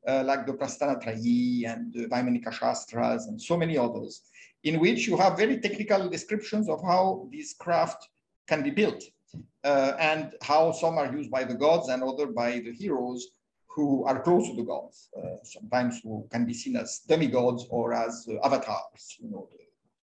[0.07, 4.21] uh, like the Prasthana Trayi and the Vaimanika Shastras and so many others,
[4.63, 8.07] in which you have very technical descriptions of how these craft
[8.47, 9.03] can be built
[9.63, 13.27] uh, and how some are used by the gods and other by the heroes
[13.67, 17.93] who are close to the gods, uh, sometimes who can be seen as demigods or
[17.93, 19.49] as uh, avatars, you know,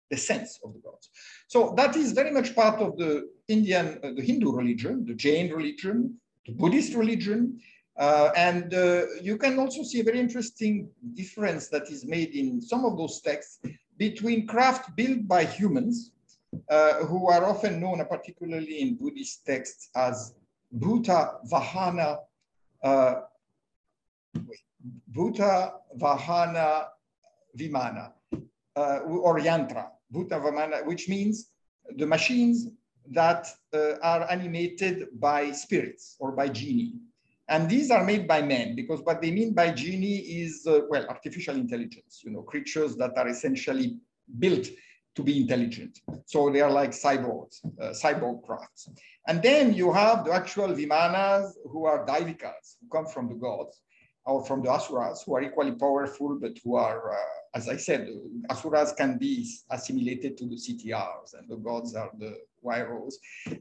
[0.09, 1.09] the sense of the gods.
[1.47, 5.51] So that is very much part of the Indian, uh, the Hindu religion, the Jain
[5.51, 7.59] religion, the Buddhist religion.
[7.97, 12.61] Uh, and uh, you can also see a very interesting difference that is made in
[12.61, 13.59] some of those texts
[13.97, 16.11] between craft built by humans,
[16.69, 20.33] uh, who are often known, particularly in Buddhist texts, as
[20.75, 22.17] Bhuta Vahana,
[22.83, 23.15] uh,
[25.11, 26.87] Bhuta Vahana
[27.57, 28.11] Vimana,
[28.75, 31.51] uh, or Yantra, Bhuta Vamana, which means
[31.95, 32.67] the machines
[33.11, 36.93] that uh, are animated by spirits or by genie.
[37.49, 41.05] And these are made by men because what they mean by genie is, uh, well,
[41.07, 43.97] artificial intelligence, you know, creatures that are essentially
[44.39, 44.67] built
[45.17, 45.99] to be intelligent.
[46.27, 48.87] So they are like cyborgs, uh, cyborg crafts.
[49.27, 53.81] And then you have the actual Vimanas who are Daivikas, who come from the gods
[54.27, 58.07] or from the Asuras, who are equally powerful, but who are, uh, as I said,
[58.51, 59.33] Asuras can be
[59.71, 63.15] assimilated to the CTRs and the gods are the Vairos,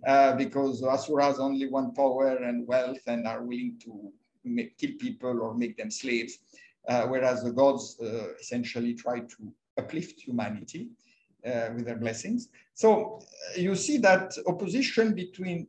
[0.07, 4.12] uh, because Asuras only want power and wealth and are willing to
[4.44, 6.38] make, kill people or make them slaves,
[6.88, 9.40] uh, whereas the gods uh, essentially try to
[9.78, 10.90] uplift humanity
[11.47, 12.49] uh, with their blessings.
[12.74, 15.66] So uh, you see that opposition between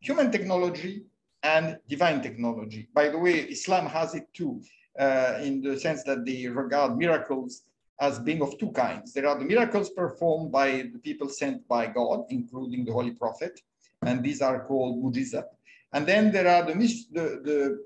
[0.00, 1.04] human technology
[1.42, 2.88] and divine technology.
[2.94, 4.60] By the way, Islam has it too,
[4.98, 7.62] uh, in the sense that they regard miracles
[8.00, 9.12] as being of two kinds.
[9.12, 13.60] There are the miracles performed by the people sent by God, including the Holy Prophet,
[14.02, 15.44] and these are called mujizat.
[15.92, 16.74] And then there are the,
[17.12, 17.84] the, the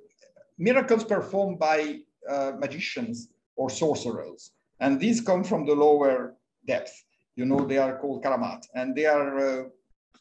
[0.58, 4.52] miracles performed by uh, magicians or sorcerers.
[4.80, 6.34] And these come from the lower
[6.66, 7.04] depth.
[7.36, 9.64] You know, they are called karamat, and they are uh,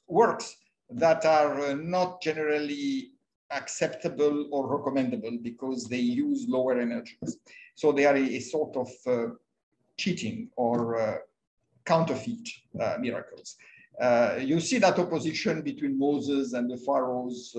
[0.07, 0.55] works
[0.89, 3.11] that are uh, not generally
[3.51, 7.37] acceptable or recommendable because they use lower energies.
[7.75, 9.33] So they are a, a sort of uh,
[9.97, 11.17] cheating or uh,
[11.85, 12.47] counterfeit
[12.79, 13.57] uh, miracles.
[13.99, 17.55] Uh, you see that opposition between Moses and the Pharaoh's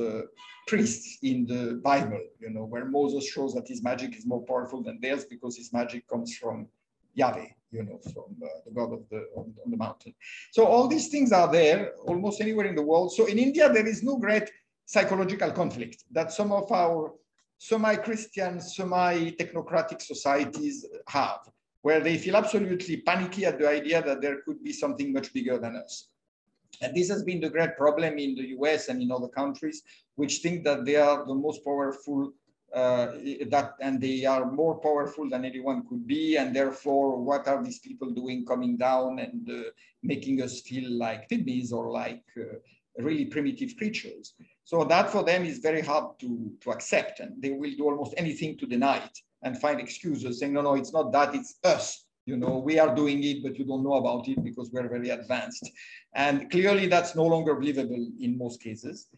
[0.66, 4.82] priests in the Bible, you know, where Moses shows that his magic is more powerful
[4.82, 6.66] than theirs because his magic comes from
[7.14, 10.14] Yahweh, you know, from uh, the God of the on, on, the mountain.
[10.52, 13.12] So all these things are there almost anywhere in the world.
[13.12, 14.50] So in India, there is no great
[14.84, 17.14] psychological conflict that some of our
[17.58, 21.40] semi-Christian, semi-technocratic societies have,
[21.80, 25.58] where they feel absolutely panicky at the idea that there could be something much bigger
[25.58, 26.08] than us.
[26.80, 29.82] And this has been the great problem in the US and in other countries,
[30.16, 32.32] which think that they are the most powerful
[32.74, 33.06] uh,
[33.50, 37.78] that and they are more powerful than anyone could be and therefore what are these
[37.80, 39.70] people doing coming down and uh,
[40.02, 42.56] making us feel like pygmies or like uh,
[42.98, 44.34] really primitive creatures?
[44.64, 48.14] So that for them is very hard to, to accept and they will do almost
[48.16, 52.06] anything to deny it and find excuses saying no no it's not that it's us
[52.24, 55.10] you know we are doing it but you don't know about it because we're very
[55.10, 55.70] advanced.
[56.14, 59.08] And clearly that's no longer believable in most cases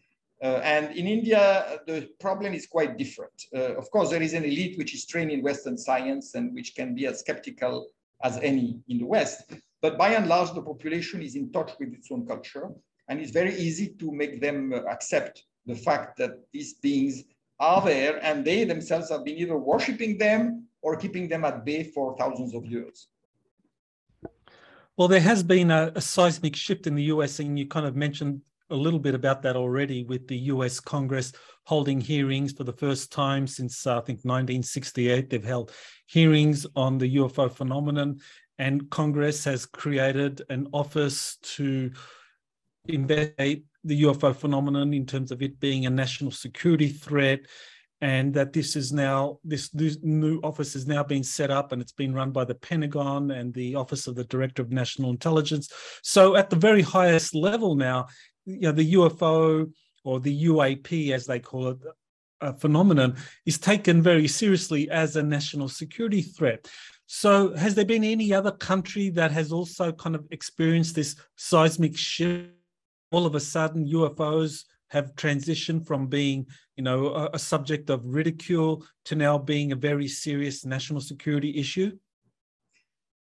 [0.45, 3.37] uh, and in India, the problem is quite different.
[3.51, 6.75] Uh, of course, there is an elite which is trained in Western science and which
[6.75, 7.87] can be as skeptical
[8.23, 9.51] as any in the West.
[9.81, 12.69] But by and large, the population is in touch with its own culture.
[13.07, 17.23] And it's very easy to make them uh, accept the fact that these beings
[17.59, 21.81] are there and they themselves have been either worshiping them or keeping them at bay
[21.83, 23.07] for thousands of years.
[24.95, 27.95] Well, there has been a, a, seismic shift in the US, and you kind of
[27.95, 31.31] mentioned a little bit about that already with the US Congress
[31.65, 35.29] holding hearings for the first time since uh, I think 1968.
[35.29, 35.71] They've held
[36.07, 38.19] hearings on the UFO phenomenon,
[38.57, 41.91] and Congress has created an office to
[42.87, 47.41] investigate the UFO phenomenon in terms of it being a national security threat.
[48.01, 51.81] And that this is now this, this new office has now been set up, and
[51.81, 55.71] it's been run by the Pentagon and the Office of the Director of National Intelligence.
[56.03, 58.07] So, at the very highest level now,
[58.45, 59.71] you know, the UFO
[60.03, 61.77] or the UAP, as they call it,
[62.41, 63.15] a phenomenon
[63.45, 66.67] is taken very seriously as a national security threat.
[67.07, 71.95] So, has there been any other country that has also kind of experienced this seismic
[71.97, 72.51] shift?
[73.11, 78.01] All of a sudden, UFOs have transitioned from being, you know, a, a subject of
[78.03, 81.91] ridicule to now being a very serious national security issue.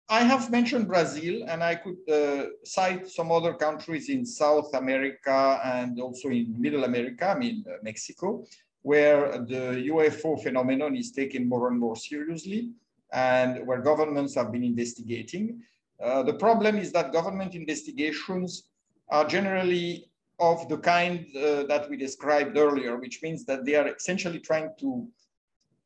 [0.07, 5.59] I have mentioned Brazil, and I could uh, cite some other countries in South America
[5.63, 8.45] and also in Middle America, I mean, uh, Mexico,
[8.83, 12.69] where the UFO phenomenon is taken more and more seriously
[13.13, 15.63] and where governments have been investigating.
[15.99, 18.69] Uh, the problem is that government investigations
[19.09, 20.07] are generally
[20.39, 24.69] of the kind uh, that we described earlier, which means that they are essentially trying
[24.79, 25.07] to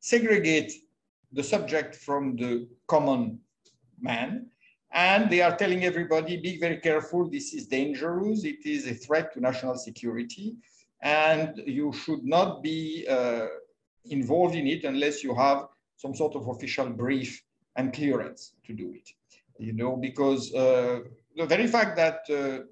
[0.00, 0.72] segregate
[1.32, 3.38] the subject from the common
[4.02, 4.50] man
[4.92, 9.32] And they are telling everybody, be very careful, this is dangerous, it is a threat
[9.32, 10.56] to national security,
[11.00, 13.46] and you should not be uh,
[14.06, 17.42] involved in it unless you have some sort of official brief
[17.76, 19.08] and clearance to do it.
[19.58, 21.00] You know, because uh,
[21.36, 22.64] the very fact that uh,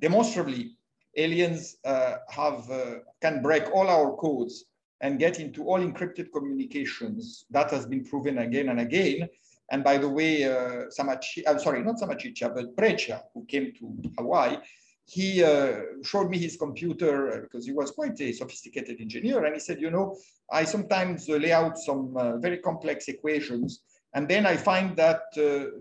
[0.00, 0.76] demonstrably
[1.16, 4.64] aliens uh, have uh, can break all our codes
[5.00, 9.28] and get into all encrypted communications, that has been proven again and again.
[9.70, 14.10] And by the way, uh, Samachi, I'm sorry, not Sammaciccia, but Breccia, who came to
[14.16, 14.56] Hawaii,
[15.04, 19.44] he uh, showed me his computer uh, because he was quite a sophisticated engineer.
[19.44, 20.16] And he said, you know,
[20.50, 23.80] I sometimes uh, lay out some uh, very complex equations.
[24.14, 25.78] And then I find that uh,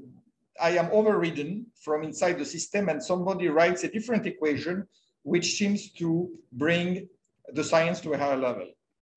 [0.62, 4.88] I am overridden from inside the system and somebody writes a different equation,
[5.24, 7.08] which seems to bring
[7.54, 8.68] the science to a higher level.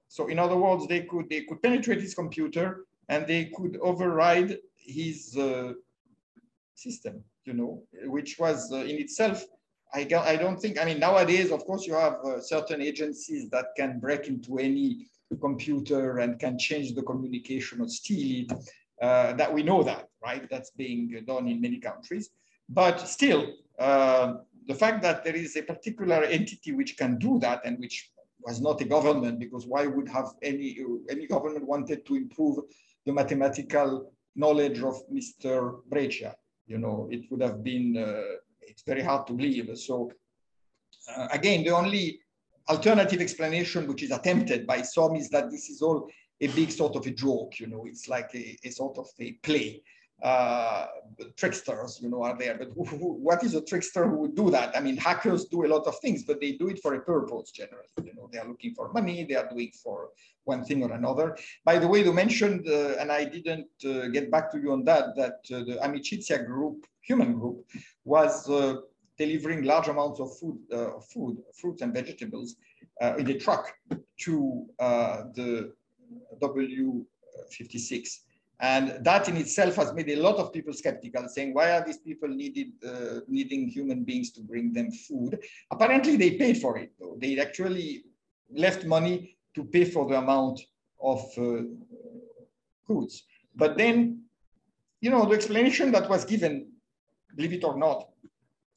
[0.09, 4.51] So in other words, they could, they could penetrate his computer and they could override
[4.77, 5.73] his uh,
[6.75, 7.83] system, you know,
[8.17, 9.45] which was uh, in itself,
[9.93, 10.03] I,
[10.33, 13.99] I don't think, I mean, nowadays, of course, you have uh, certain agencies that can
[13.99, 15.09] break into any
[15.41, 18.53] computer and can change the communication or steal it,
[19.03, 20.49] uh, that we know that, right?
[20.49, 22.31] That's being done in many countries.
[22.69, 23.43] But still,
[23.79, 24.35] uh,
[24.69, 28.13] the fact that there is a particular entity which can do that and which
[28.47, 30.79] was not a government, because why would have any,
[31.11, 32.59] any government wanted to improve
[33.11, 35.81] the mathematical knowledge of Mr.
[35.89, 36.37] Breccia.
[36.67, 39.71] You know, it would have been, uh, it's very hard to believe.
[39.77, 40.13] So
[41.17, 42.21] uh, again, the only
[42.69, 46.09] alternative explanation which is attempted by some is that this is all
[46.41, 49.33] a big sort of a joke, you know, it's like a, a sort of a
[49.43, 49.83] play
[50.23, 50.87] uh,
[51.37, 52.57] tricksters, you know, are there.
[52.59, 54.77] But what is a trickster who would do that?
[54.77, 57.51] I mean, hackers do a lot of things, but they do it for a purpose
[57.51, 57.89] generally.
[58.03, 60.11] You know, they are looking for money, they are doing for
[60.45, 61.37] one thing or another.
[61.65, 64.85] By the way, you mentioned, uh, and I didn't uh, get back to you on
[64.85, 67.65] that, that uh, the Amicizia group, human group,
[68.05, 68.77] was uh,
[69.19, 72.57] delivering large amounts of food, uh, food, fruits and vegetables
[73.19, 73.73] in a truck
[74.19, 75.73] to the
[76.43, 78.19] W56
[78.61, 81.99] and that in itself has made a lot of people skeptical, saying, why are these
[81.99, 85.39] people needed, uh, needing human beings to bring them food?
[85.71, 87.17] Apparently they paid for it, though.
[87.19, 88.05] They actually
[88.53, 90.61] left money to pay for the amount
[91.03, 91.63] of uh,
[92.87, 93.25] goods.
[93.57, 94.25] But then,
[95.01, 96.71] you know, the explanation that was given,
[97.35, 98.09] believe it or not,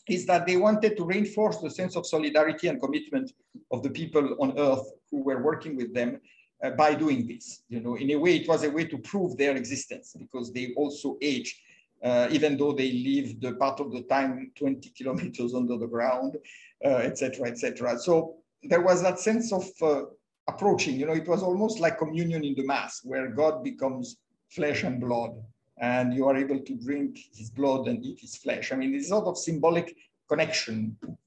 [0.08, 3.32] is that they wanted to reinforce the sense of solidarity and commitment
[3.72, 6.22] of the people on earth who were working with them
[6.64, 7.64] uh, by doing this.
[7.70, 10.74] You know, in a way, it was a way to prove their existence because they
[10.76, 11.62] also age,
[12.04, 16.38] uh, even though they lived the part of the time 20 kilometers under the ground,
[16.84, 17.92] etc., uh, etc.
[17.92, 20.04] Et so there was that sense of uh,
[20.48, 21.00] approaching.
[21.00, 24.18] You know, it was almost like communion in the mass, where God becomes
[24.50, 25.32] flesh and blood,
[25.80, 28.72] and you are able to drink His blood and eat His flesh.
[28.72, 29.96] I mean, it's sort of symbolic
[30.34, 30.76] connection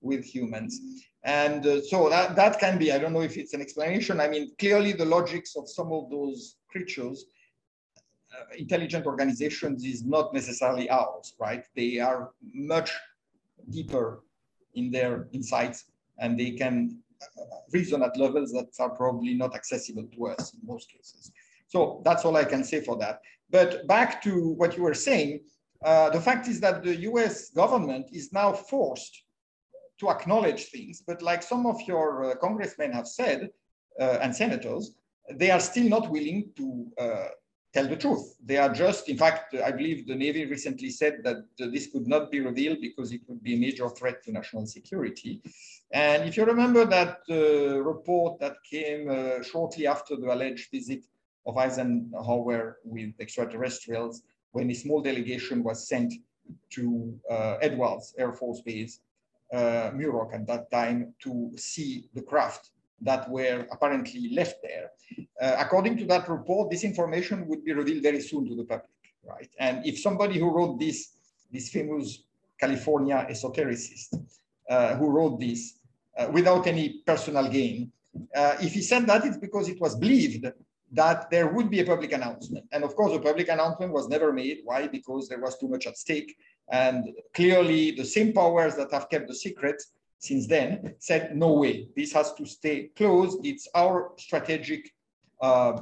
[0.01, 0.73] with humans.
[1.25, 4.21] And uh, so that, that can be, I don't know if it's an explanation.
[4.21, 7.19] I mean, clearly the logics of some of those creatures,
[8.35, 11.65] uh, intelligent organizations is not necessarily ours, right?
[11.75, 12.31] They are
[12.75, 12.91] much
[13.71, 14.23] deeper
[14.75, 15.79] in their insights
[16.19, 20.61] and they can uh, reason at levels that are probably not accessible to us in
[20.73, 21.33] most cases.
[21.69, 23.21] So that's all I can say for that.
[23.51, 25.41] But back to what you were saying,
[25.85, 29.23] uh, the fact is that the US government is now forced
[29.99, 33.51] to acknowledge things, but like some of your uh, congressmen have said,
[33.99, 34.95] uh, and senators,
[35.35, 37.29] they are still not willing to uh,
[37.73, 38.37] tell the truth.
[38.45, 42.31] They are just, in fact, I believe the Navy recently said that this could not
[42.31, 45.43] be revealed because it would be a major threat to national security.
[45.93, 49.11] And if you remember that uh, report that came
[49.43, 51.05] shortly after the alleged visit
[51.47, 54.23] of Eisenhower with extraterrestrials,
[54.57, 56.11] when a small delegation was sent
[56.71, 56.85] to
[57.31, 59.01] uh, Edwards Air Force Base
[59.53, 62.71] uh, Muroc at that time to see the craft
[63.03, 64.87] that were apparently left there.
[65.43, 69.03] Uh, according to that report, this information would be revealed very soon to the public,
[69.33, 69.51] right?
[69.59, 70.99] And if somebody who wrote this,
[71.53, 72.07] this famous
[72.59, 74.11] California esotericist
[74.99, 75.61] who wrote this
[76.33, 77.93] without any personal gain,
[78.35, 80.47] uh, if he said that, it's because it was believed
[80.93, 82.67] that there would be a public announcement.
[82.73, 84.61] And of course, the public announcement was never made.
[84.65, 84.87] Why?
[84.87, 86.37] Because there was too much at stake.
[86.71, 89.83] And clearly, the same powers that have kept the secret
[90.19, 93.45] since then said, no way, this has to stay closed.
[93.45, 94.93] It's our strategic
[95.41, 95.81] uh,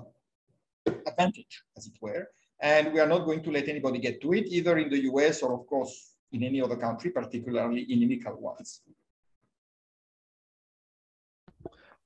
[1.06, 2.28] advantage, as it were.
[2.60, 5.43] And we are not going to let anybody get to it, either in the US
[5.43, 8.82] or, of course, in any other country, particularly inimical ones.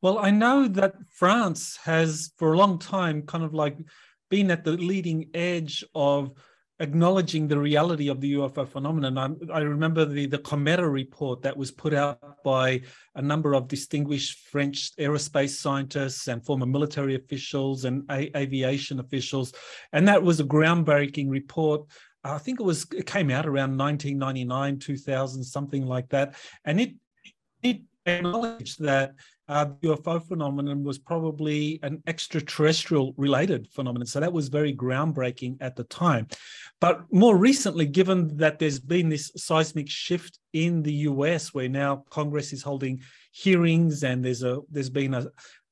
[0.01, 3.79] Well, I know that France has, for a long time, kind of like
[4.31, 6.33] been at the leading edge of
[6.81, 9.19] acknowledging the reality of the UFO phenomenon.
[9.19, 12.83] I, I, remember the, the Cometa report that was put out by
[13.17, 19.53] a number of distinguished French aerospace scientists and former military officials and a- aviation officials.
[19.93, 21.87] And that was a groundbreaking report.
[22.23, 26.37] I think it was it came out around 1999, 2000, something like that.
[26.65, 26.95] And it
[27.63, 29.15] it acknowledged that
[29.49, 34.07] uh, the UFO phenomenon was probably an extraterrestrial related phenomenon.
[34.07, 36.29] So that was very groundbreaking at the time.
[36.81, 42.05] But more recently, given that there's been this seismic shift in the US, where now
[42.11, 43.01] Congress is holding
[43.33, 45.27] hearings and there's a there's been a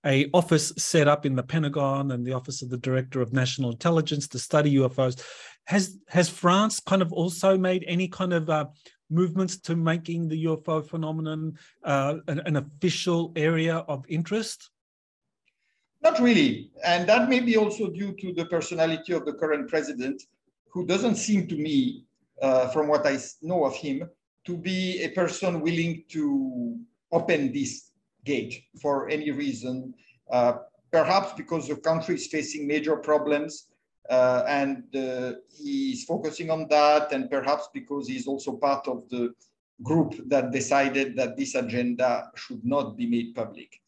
[0.04, 3.72] a office set up in the Pentagon and the Office of the Director of National
[3.72, 5.20] Intelligence to study UFOs.
[5.64, 8.66] Has has France kind of also made any kind of uh,
[9.10, 14.70] movements to making the UFO phenomenon uh, an, an, official area of interest?
[16.02, 16.70] Not really.
[16.84, 20.22] And that may be also due to the personality of the current president,
[20.68, 22.04] who doesn't seem to me,
[22.42, 24.08] uh, from what I know of him,
[24.44, 26.78] to be a person willing to
[27.12, 27.90] open this
[28.24, 29.94] gate for any reason.
[30.30, 30.58] Uh,
[30.90, 33.66] perhaps because the country is facing major problems
[34.10, 39.34] uh, and uh, he's focusing on that, and perhaps because he's also part of the
[39.82, 43.80] group that decided that this agenda should not be made public.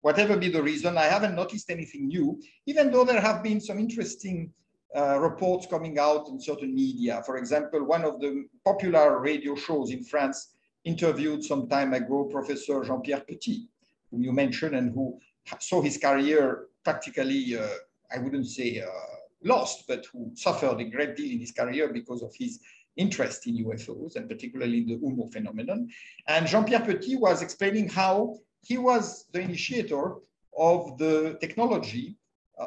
[0.00, 3.78] Whatever be the reason, I haven't noticed anything new, even though there have been some
[3.78, 4.52] interesting
[4.94, 7.22] uh, reports coming out in certain media.
[7.24, 10.54] For example, one of the popular radio shows in France
[10.84, 13.66] interviewed some time ago Professor Jean-Pierre Petit,
[14.10, 15.18] whom you mentioned and who
[15.58, 17.66] saw his career practically, uh,
[18.14, 19.13] I wouldn't say uh,
[19.44, 22.60] lost, but who suffered a great deal in his career because of his
[22.96, 25.88] interest in UFOs and particularly the UMMO phenomenon.
[26.26, 30.16] And Jean-Pierre Petit was explaining how he was the initiator
[30.56, 32.16] of the technology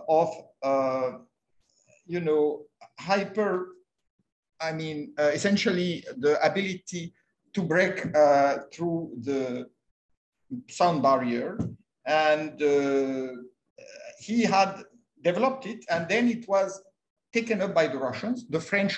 [0.09, 0.29] of,
[0.61, 1.11] uh,
[2.05, 2.65] you know,
[2.99, 3.69] hyper,
[4.59, 7.13] I mean, uh, essentially the ability
[7.53, 9.69] to break uh, through the
[10.69, 11.57] sound barrier.
[12.05, 13.41] And uh,
[14.19, 14.83] he had
[15.29, 16.69] developed it, and then it was
[17.37, 18.37] taken up by the Russians.
[18.55, 18.93] The French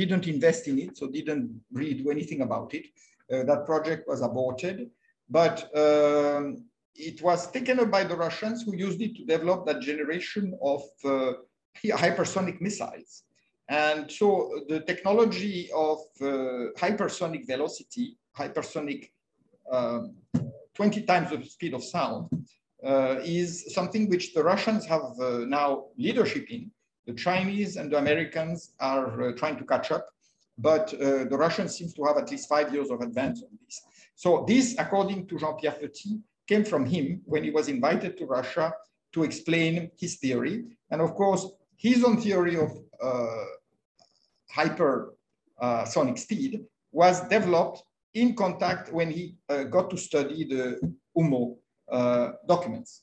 [0.00, 1.46] didn't invest in it, so didn't
[1.78, 2.86] really do anything about it.
[3.32, 4.78] Uh, that project was aborted,
[5.38, 6.44] but um,
[7.08, 10.82] it was taken up by the Russians who used it to develop that generation of
[11.04, 11.32] uh,
[12.04, 13.10] hypersonic missiles.
[13.68, 14.26] And so
[14.68, 16.26] the technology of uh,
[16.82, 18.06] hypersonic velocity,
[18.38, 19.10] hypersonic
[19.72, 20.14] um,
[20.74, 22.28] 20 times the speed of sound,
[22.84, 26.70] is something which the Russians have uh, now leadership in.
[27.06, 30.08] The Chinese and the Americans are uh, trying to catch up,
[30.58, 33.82] but uh, the Russians seem to have at least five years of advance on this.
[34.14, 38.72] So this, according to Jean-Pierre Petit, came from him when he was invited to Russia
[39.12, 40.64] to explain his theory.
[40.90, 41.46] And of course,
[41.76, 42.70] his own theory of
[43.02, 43.44] uh,
[44.50, 45.14] hyper
[45.60, 45.84] uh,
[46.16, 47.82] speed was developed
[48.14, 49.36] in contact when he
[49.70, 50.80] got to study the
[51.16, 51.63] UMMO uh,
[52.46, 53.02] documents.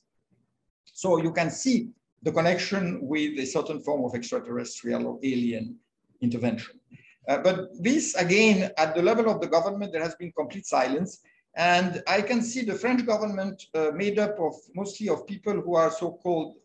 [0.94, 1.90] So you can see
[2.24, 5.78] the connection with a certain form of extraterrestrial or alien
[6.22, 6.80] intervention.
[7.28, 11.22] Uh, but this, again, at the level of the government, there has been complete silence.
[11.56, 15.76] And I can see the French government uh, made up of mostly of people who
[15.76, 16.56] are so-called,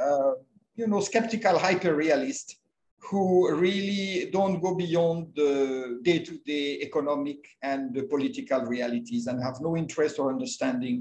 [0.00, 0.32] uh,
[0.74, 2.56] you know, skeptical hyper-realist,
[2.98, 7.40] who really don't go beyond the day-to-day -day economic
[7.70, 10.96] and the political realities and have no interest or understanding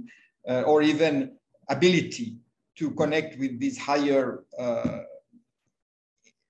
[0.47, 1.31] uh, or even
[1.69, 2.37] ability
[2.77, 4.99] to connect with these higher uh,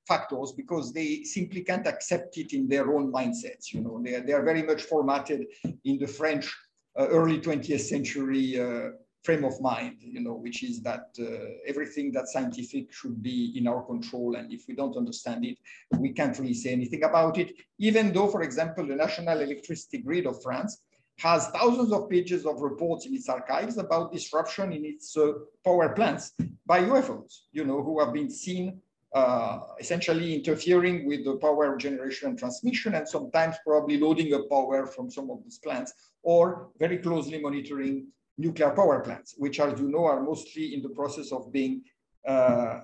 [0.07, 3.73] factors because they simply can't accept it in their own mindsets.
[3.73, 5.45] You know, they are, they are very much formatted
[5.83, 6.53] in the French
[6.97, 8.89] uh, early 20th century uh,
[9.23, 11.25] frame of mind, you know, which is that uh,
[11.67, 14.35] everything that's scientific should be in our control.
[14.35, 15.57] And if we don't understand it,
[15.99, 17.53] we can't really say anything about it.
[17.77, 20.81] Even though, for example, the National Electricity Grid of France
[21.19, 25.33] has thousands of pages of reports in its archives about disruption in its uh,
[25.63, 26.33] power plants
[26.65, 28.79] by UFOs, you know, who have been seen
[29.15, 34.85] uh, essentially interfering with the power generation and transmission and sometimes probably loading up power
[34.85, 38.07] from some of these plants or very closely monitoring
[38.37, 41.81] nuclear power plants, which as you know are mostly in the process of being
[42.27, 42.81] uh,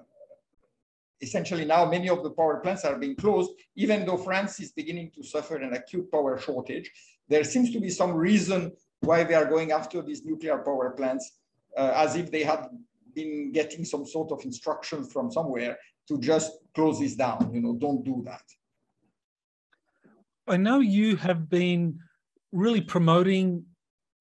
[1.21, 5.11] essentially now many of the power plants are being closed, even though France is beginning
[5.15, 6.91] to suffer an acute power shortage
[7.29, 8.71] there seems to be some reason
[9.01, 11.39] why they are going after these nuclear power plants
[11.77, 12.67] uh, as if they had
[13.13, 15.77] been getting some sort of instruction from somewhere
[16.07, 18.43] to just close this down, you know, don't do that.
[20.47, 21.99] I know you have been
[22.51, 23.65] really promoting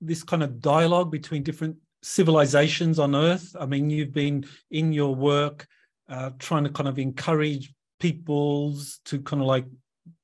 [0.00, 3.54] this kind of dialogue between different civilizations on Earth.
[3.58, 5.66] I mean, you've been in your work
[6.08, 9.66] uh, trying to kind of encourage peoples to kind of like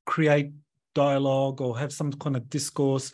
[0.05, 0.53] create
[1.05, 3.07] dialogue or have some kind of discourse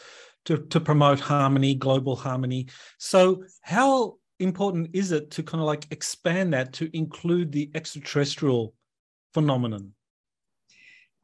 [0.46, 2.66] to, to promote harmony, global harmony.
[2.98, 8.74] So, how important is it to kind of like expand that to include the extraterrestrial
[9.34, 9.84] phenomenon?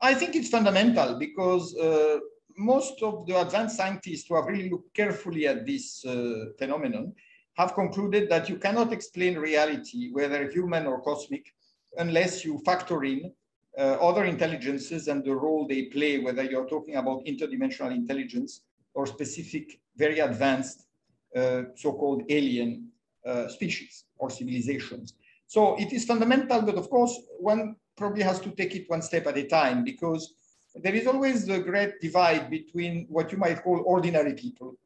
[0.01, 2.19] I think it's fundamental because uh,
[2.57, 7.13] most of the advanced scientists who have really looked carefully at this uh, phenomenon
[7.61, 11.45] have concluded that you cannot explain reality, whether human or cosmic,
[11.99, 13.21] unless you factor in
[13.79, 18.63] other intelligences and the role they play, whether you're talking about interdimensional intelligence
[18.95, 20.87] or specific, very advanced,
[21.37, 22.89] uh, so-called alien
[23.25, 25.15] uh, species or civilizations.
[25.47, 29.27] So it is fundamental, but of course, one probably has to take it one step
[29.27, 30.35] at a time because
[30.75, 34.77] there is always a great divide between what you might call ordinary people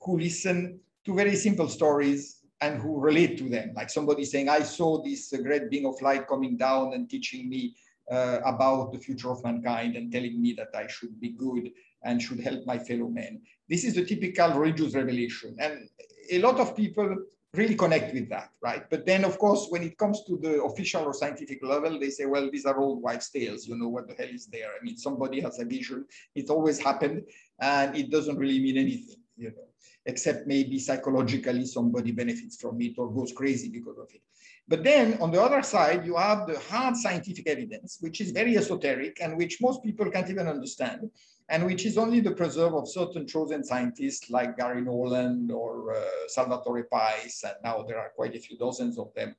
[0.00, 3.72] who listen to very simple stories and who relate to them.
[3.74, 7.74] Like somebody saying, I saw this great being of light coming down and teaching me
[8.10, 11.70] uh, about the future of mankind and telling me that I should be good
[12.04, 13.40] and should help my fellow men.
[13.68, 15.56] This is the typical religious revelation.
[15.58, 15.88] And
[16.30, 17.16] a lot of people
[17.54, 18.88] really connect with that, right?
[18.90, 22.26] But then, of course, when it comes to the official or scientific level, they say,
[22.26, 23.66] well, these are old wives' tales.
[23.66, 24.68] You know, what the hell is there?
[24.68, 26.04] I mean, somebody has a vision.
[26.34, 27.22] It always happened,
[27.60, 29.68] and it doesn't really mean anything, you know,
[30.06, 34.22] except maybe psychologically somebody benefits from it or goes crazy because of it.
[34.66, 38.56] But then on the other side, you have the hard scientific evidence, which is very
[38.56, 41.10] esoteric and which most people can't even understand
[41.48, 46.00] and which is only the preserve of certain chosen scientists like Gary Nolan or uh,
[46.28, 49.36] Salvatore Pais, and now there are quite a few dozens of them,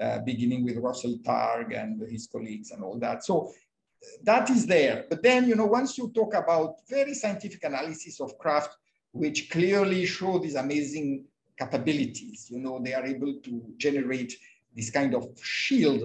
[0.00, 3.24] uh, beginning with Russell Targ and his colleagues and all that.
[3.24, 3.52] So
[4.22, 5.06] that is there.
[5.10, 8.76] But then, you know, once you talk about very scientific analysis of craft,
[9.10, 11.24] which clearly show these amazing
[11.58, 14.32] capabilities, you know, they are able to generate
[14.78, 16.02] this kind of shield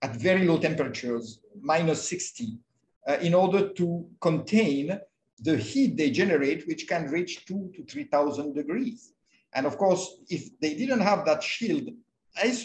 [0.00, 2.58] at very low temperatures, minus 60,
[3.06, 4.98] uh, in order to contain
[5.40, 9.12] the heat they generate, which can reach two to 3,000 degrees.
[9.54, 11.90] And of course, if they didn't have that shield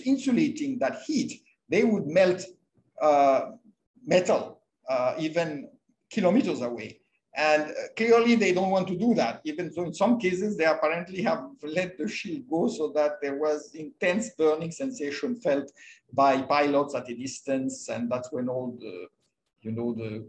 [0.06, 2.46] insulating that heat, they would melt
[3.02, 3.52] uh,
[4.06, 5.70] metal uh, even
[6.10, 7.01] kilometers away.
[7.36, 9.42] And uh, clearly they don't want to do that.
[9.46, 13.36] Even though in some cases they apparently have let the shield go so that there
[13.36, 15.72] was intense burning sensation felt
[16.14, 17.88] by pilots at a distance.
[17.88, 19.08] And that's when all the
[19.62, 20.28] you know, the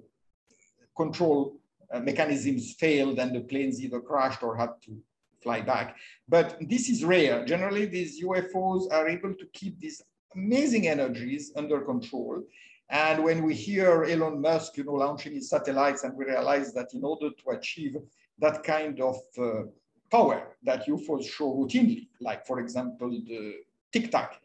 [0.96, 1.58] control
[1.92, 4.98] uh, mechanisms failed and the planes either crashed or had to
[5.42, 5.96] fly back.
[6.28, 7.44] But this is rare.
[7.44, 10.00] Generally, these UFOs are able to keep these
[10.34, 12.42] amazing energies under control.
[12.92, 16.92] And when we hear Elon Musk, you know, launching his satellites, and we realize that
[16.92, 17.96] in order to achieve
[18.38, 19.62] that kind of uh,
[20.10, 23.54] power that UFOs show routinely, like for example, the
[23.94, 24.38] Tic Tac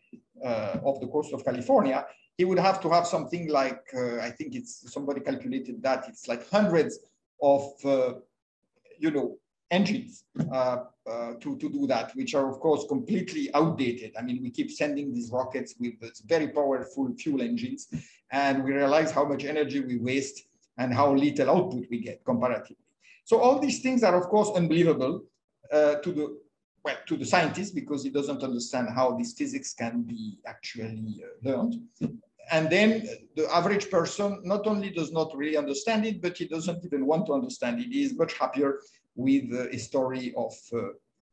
[0.44, 2.06] uh, off the coast of California,
[2.38, 6.30] he would have to have something like, uh, I think it's somebody calculated that it's
[6.30, 7.00] like hundreds
[7.42, 8.14] of, uh,
[8.98, 9.38] you know,
[9.72, 10.78] engines uh,
[11.10, 14.14] uh, to, to do that, which are of course completely outdated.
[14.18, 15.96] I mean, we keep sending these rockets with
[16.26, 17.88] very powerful fuel engines
[18.32, 22.78] and we realize how much energy we waste and how little output we get comparatively.
[23.26, 25.24] So all these things are of course unbelievable
[25.72, 26.38] uh, to the
[26.84, 31.50] well, to the scientist because he doesn't understand how this physics can be actually uh,
[31.50, 31.82] learned
[32.52, 36.84] and then the average person not only does not really understand it, but he doesn't
[36.86, 37.88] even want to understand it.
[37.88, 38.80] He is much happier
[39.18, 40.90] with uh, a story of uh,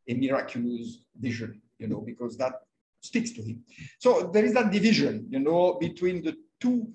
[0.09, 2.55] a miraculous vision, you know, because that
[3.01, 3.63] speaks to him.
[3.99, 6.89] So there is that division, you know, between the two,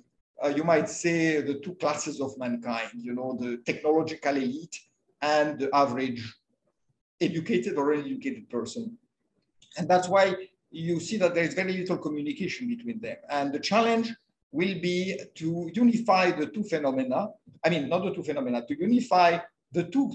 [0.44, 4.78] uh, you might say, the two classes of mankind, you know, the technological elite
[5.22, 6.22] and the average
[7.22, 8.98] educated or uneducated person.
[9.78, 10.36] And that's why
[10.72, 13.18] you see that there is very little communication between them.
[13.30, 14.14] And the challenge
[14.52, 17.28] will be to unify the two phenomena.
[17.64, 19.40] I mean, not the two phenomena, to unify
[19.72, 20.12] the two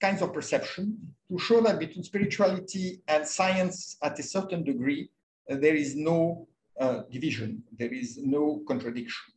[0.00, 0.98] kinds of perception
[1.30, 5.10] to show that between spirituality and science at a certain degree,
[5.50, 6.46] uh, there is no
[6.78, 9.32] uh, division, there is no contradiction.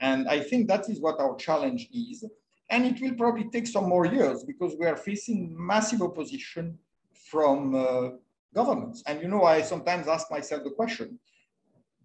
[0.00, 2.24] And I think that is what our challenge is.
[2.70, 6.78] And it will probably take some more years because we are facing massive opposition
[7.12, 8.10] from uh,
[8.54, 9.02] governments.
[9.06, 11.18] And you know, I sometimes ask myself the question,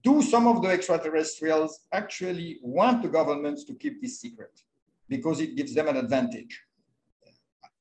[0.04, 4.60] do some of the extraterrestrials actually want the governments to keep this secret
[5.08, 6.62] because it gives them an advantage?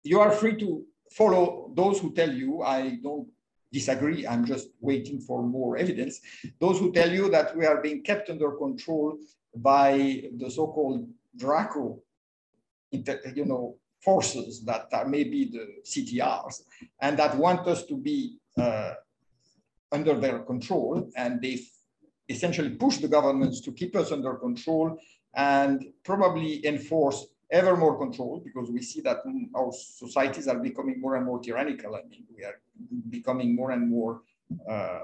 [0.05, 3.29] You are free to follow those who tell you, I don't
[3.73, 6.21] disagree, I'm just waiting for more evidence,
[6.61, 9.19] those who tell you that we are being kept under control
[9.57, 12.03] by the so-called Draco,
[12.91, 16.63] you know, forces that are maybe the CTRs
[17.01, 18.95] and that want us to be uh,
[19.93, 21.61] under their control and they
[22.29, 24.99] essentially push the governments to keep us under control
[25.35, 29.19] and probably enforce ever more controlled because we see that
[29.55, 31.95] our societies are becoming more and more tyrannical.
[31.95, 32.59] I mean, we are
[33.11, 34.23] becoming more and more
[34.69, 35.01] uh,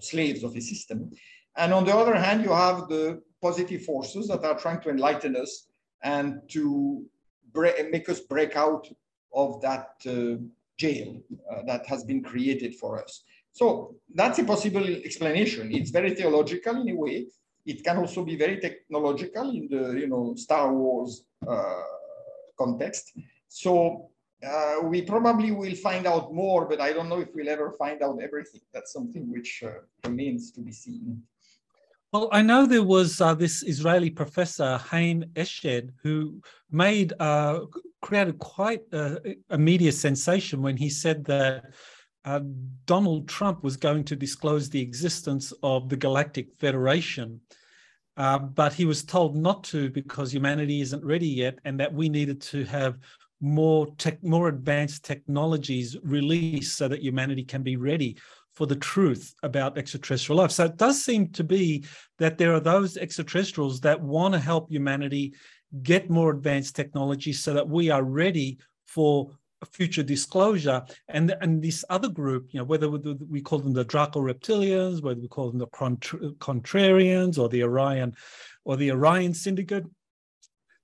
[0.00, 1.12] slaves of a system.
[1.56, 5.36] And on the other hand, you have the positive forces that are trying to enlighten
[5.36, 5.68] us
[6.02, 7.04] and to
[7.90, 8.88] make us break out
[9.34, 10.42] of that uh,
[10.76, 11.20] jail
[11.50, 13.22] uh, that has been created for us.
[13.52, 15.72] So that's a possible explanation.
[15.72, 17.26] It's very theological in a way.
[17.64, 21.24] It can also be very technological in the you know Star Wars
[22.58, 23.12] context.
[23.48, 24.10] So
[24.44, 28.02] uh, we probably will find out more, but I don't know if we'll ever find
[28.02, 28.60] out everything.
[28.72, 29.70] That's something which uh,
[30.04, 31.22] remains to be seen.
[32.12, 36.40] Well, I know there was uh, this Israeli professor, Haim Eshed, who
[36.70, 37.60] made uh,
[38.02, 39.18] created quite a,
[39.50, 41.64] a, media sensation when he said that
[42.24, 42.40] uh,
[42.86, 47.40] Donald Trump was going to disclose the existence of the Galactic Federation.
[48.16, 52.08] Uh, but he was told not to because humanity isn't ready yet, and that we
[52.08, 52.98] needed to have
[53.40, 58.16] more tech, more advanced technologies released so that humanity can be ready
[58.54, 60.52] for the truth about extraterrestrial life.
[60.52, 61.84] So it does seem to be
[62.18, 65.34] that there are those extraterrestrials that want to help humanity
[65.82, 69.30] get more advanced technology so that we are ready for
[69.64, 70.82] future disclosure.
[71.08, 75.20] And, and this other group, you know, whether we call them the Draco reptilians, whether
[75.20, 78.14] we call them the contrarians or the Orion
[78.64, 79.84] or the Orion syndicate,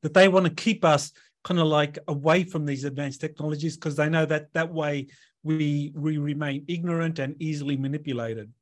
[0.03, 1.13] that they want to keep us
[1.45, 5.07] kind of like away from these advanced technologies because they know that that way
[5.43, 8.53] we, we remain ignorant and easily manipulated.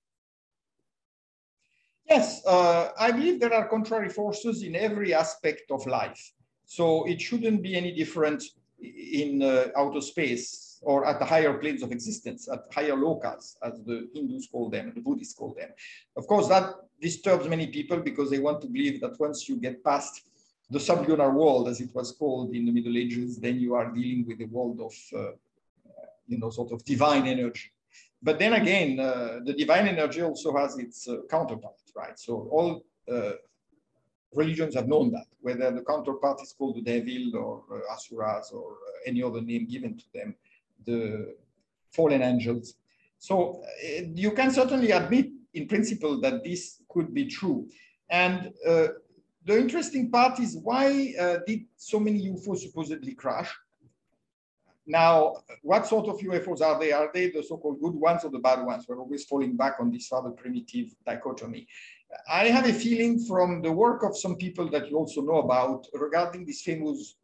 [2.09, 6.33] Yes, uh, I believe there are contrary forces in every aspect of life.
[6.65, 8.45] So it shouldn't be any different
[8.81, 13.83] in uh, outer space or at the higher planes of existence, at higher lokas, as
[13.85, 15.71] the Hindus call them, the Buddhists call them.
[16.17, 19.83] Of course, that disturbs many people because they want to believe that once you get
[19.83, 20.23] past
[20.71, 24.27] the sublunar world, as it was called in the Middle Ages, then you are dealing
[24.27, 25.33] with a world of, uh,
[26.27, 27.71] you know, sort of divine energy.
[28.23, 32.19] But then again, uh, the divine energy also has its uh, counterpart, right?
[32.19, 33.33] So all uh,
[34.35, 38.73] religions have known that, whether the counterpart is called the devil or uh, asuras or
[38.73, 40.35] uh, any other name given to them,
[40.85, 41.35] the
[41.93, 42.75] fallen angels.
[43.19, 47.69] So uh, you can certainly admit in principle that this could be true.
[48.11, 48.89] And uh,
[49.45, 53.51] the interesting part is why uh, did so many UFOs supposedly crash?
[54.87, 56.93] Now, what sort of UFOs are they?
[56.93, 58.87] Are they the so-called good ones or the bad ones?
[58.89, 61.67] We're always falling back on this rather primitive dichotomy.
[62.29, 65.87] I have a feeling from the work of some people that you also know about
[65.93, 67.17] regarding these famous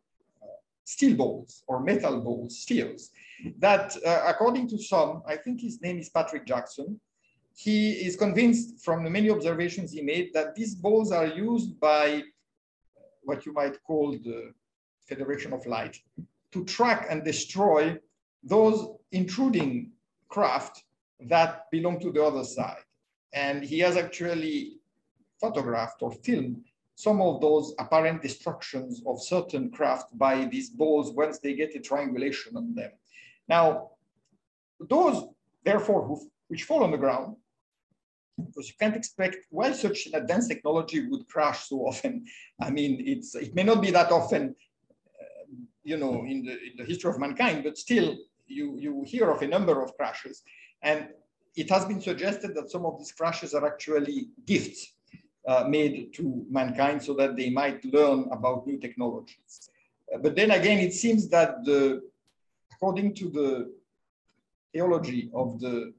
[0.42, 0.46] uh,
[0.84, 3.10] steel balls or metal balls, steels,
[3.58, 7.00] that uh, according to some, I think his name is Patrick Jackson,
[7.56, 12.22] he is convinced from the many observations he made that these balls are used by
[13.22, 14.52] what you might call the
[15.06, 15.98] Federation of Light
[16.52, 17.98] to track and destroy
[18.42, 19.92] those intruding
[20.28, 20.84] craft
[21.20, 22.83] that belong to the other side.
[23.34, 24.78] And he has actually
[25.40, 31.38] photographed or filmed some of those apparent destructions of certain craft by these balls once
[31.40, 32.92] they get a triangulation on them.
[33.48, 33.90] Now,
[34.78, 35.24] those,
[35.64, 37.36] therefore, who, which fall on the ground,
[38.38, 42.26] because you can't expect why such an advanced technology would crash so often.
[42.60, 44.54] I mean, it's it may not be that often,
[45.20, 45.46] uh,
[45.82, 48.16] you know, in the, in the history of mankind, but still,
[48.46, 50.42] you you hear of a number of crashes,
[50.82, 51.08] and
[51.56, 54.94] it has been suggested that some of these crashes are actually gifts
[55.46, 59.70] uh, made to mankind so that they might learn about new technologies.
[60.12, 62.02] Uh, but then again, it seems that the,
[62.72, 63.72] according to the
[64.72, 65.92] theology of the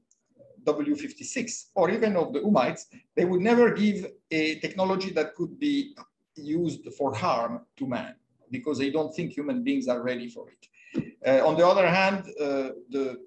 [0.64, 5.94] W56 or even of the Ummites, they would never give a technology that could be
[6.34, 8.14] used for harm to man
[8.50, 10.62] because they don't think human beings are ready for it.
[11.26, 13.18] Uh, on the other hand, uh, the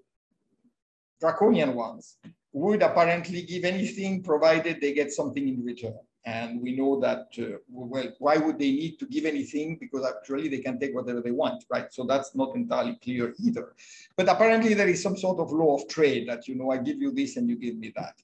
[1.20, 2.18] draconian ones
[2.52, 6.00] would apparently give anything provided they get something in return.
[6.26, 9.78] And we know that, uh, well, why would they need to give anything?
[9.80, 11.92] Because actually they can take whatever they want, right?
[11.94, 13.74] So that's not entirely clear either.
[14.16, 16.98] But apparently there is some sort of law of trade that, you know, I give
[17.02, 18.16] you this and you give me that.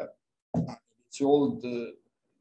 [0.00, 0.74] Uh,
[1.08, 1.94] it's all the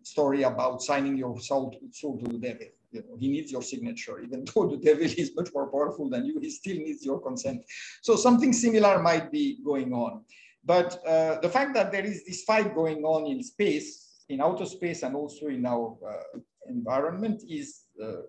[0.04, 2.68] story about signing your soul soul to the devil.
[2.92, 6.26] You know, he needs your signature, even though the devil is much more powerful than
[6.26, 7.64] you, he still needs your consent.
[8.02, 10.24] So something similar might be going on.
[10.66, 14.66] But uh, the fact that there is this fight going on in space in outer
[14.66, 18.22] space and also in our uh, environment is uh,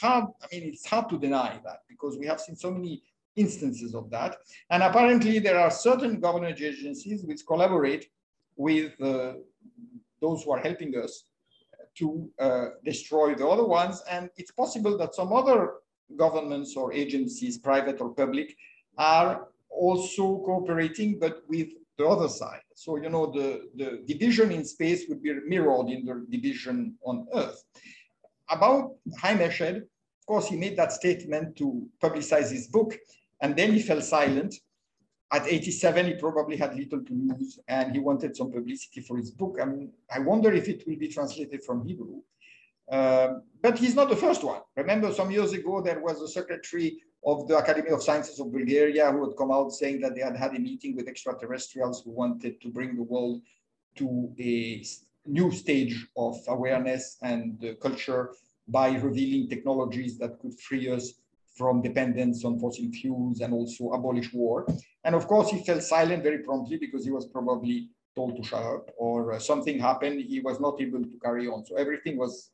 [0.00, 0.26] hard.
[0.42, 3.02] I mean, it's hard to deny that because we have seen so many
[3.34, 4.36] instances of that.
[4.70, 8.06] And apparently there are certain government agencies which collaborate
[8.56, 9.32] with uh,
[10.20, 11.24] those who are helping us
[11.98, 14.02] to uh, destroy the other ones.
[14.10, 15.74] And it's possible that some other
[16.16, 18.56] governments or agencies, private or public,
[18.98, 21.68] are also cooperating, but with
[21.98, 22.62] the other side.
[22.74, 27.26] So, you know, the, the division in space would be mirrored in the division on
[27.34, 27.62] Earth.
[28.50, 32.96] About Haim Eshed, of course, he made that statement to publicize his book,
[33.40, 34.54] and then he fell silent.
[35.34, 39.32] At 87, he probably had little to lose, and he wanted some publicity for his
[39.32, 39.58] book.
[39.60, 42.20] I mean, I wonder if it will be translated from Hebrew.
[42.88, 44.60] Um, but he's not the first one.
[44.76, 49.10] Remember, some years ago, there was a secretary of the Academy of Sciences of Bulgaria
[49.10, 52.60] who had come out saying that they had had a meeting with extraterrestrials who wanted
[52.60, 53.42] to bring the world
[53.96, 54.84] to a
[55.26, 58.34] new stage of awareness and uh, culture
[58.68, 61.14] by revealing technologies that could free us
[61.54, 64.66] from dependence on fossil fuels and also abolish war.
[65.04, 68.62] And of course, he fell silent very promptly because he was probably told to shut
[68.62, 70.20] up or uh, something happened.
[70.20, 71.64] He was not able to carry on.
[71.64, 72.50] So everything was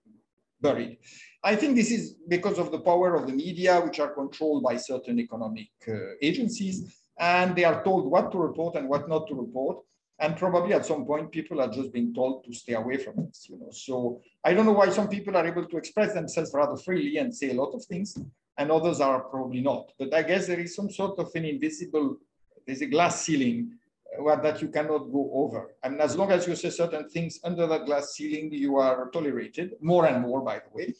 [0.60, 0.98] buried.
[1.43, 4.77] I think this is because of the power of the media, which are controlled by
[4.77, 9.35] certain economic uh, agencies, and they are told what to report and what not to
[9.35, 9.78] report.
[10.18, 13.47] And probably at some point, people are just being told to stay away from this.
[13.48, 16.77] You know, so I don't know why some people are able to express themselves rather
[16.77, 18.18] freely and say a lot of things,
[18.60, 19.84] and others are probably not.
[19.98, 22.18] But I guess there is some sort of an invisible,
[22.66, 23.72] there's a glass ceiling
[24.18, 25.74] uh, that you cannot go over.
[25.82, 29.76] And as long as you say certain things under that glass ceiling, you are tolerated,
[29.80, 30.92] more and more, by the way.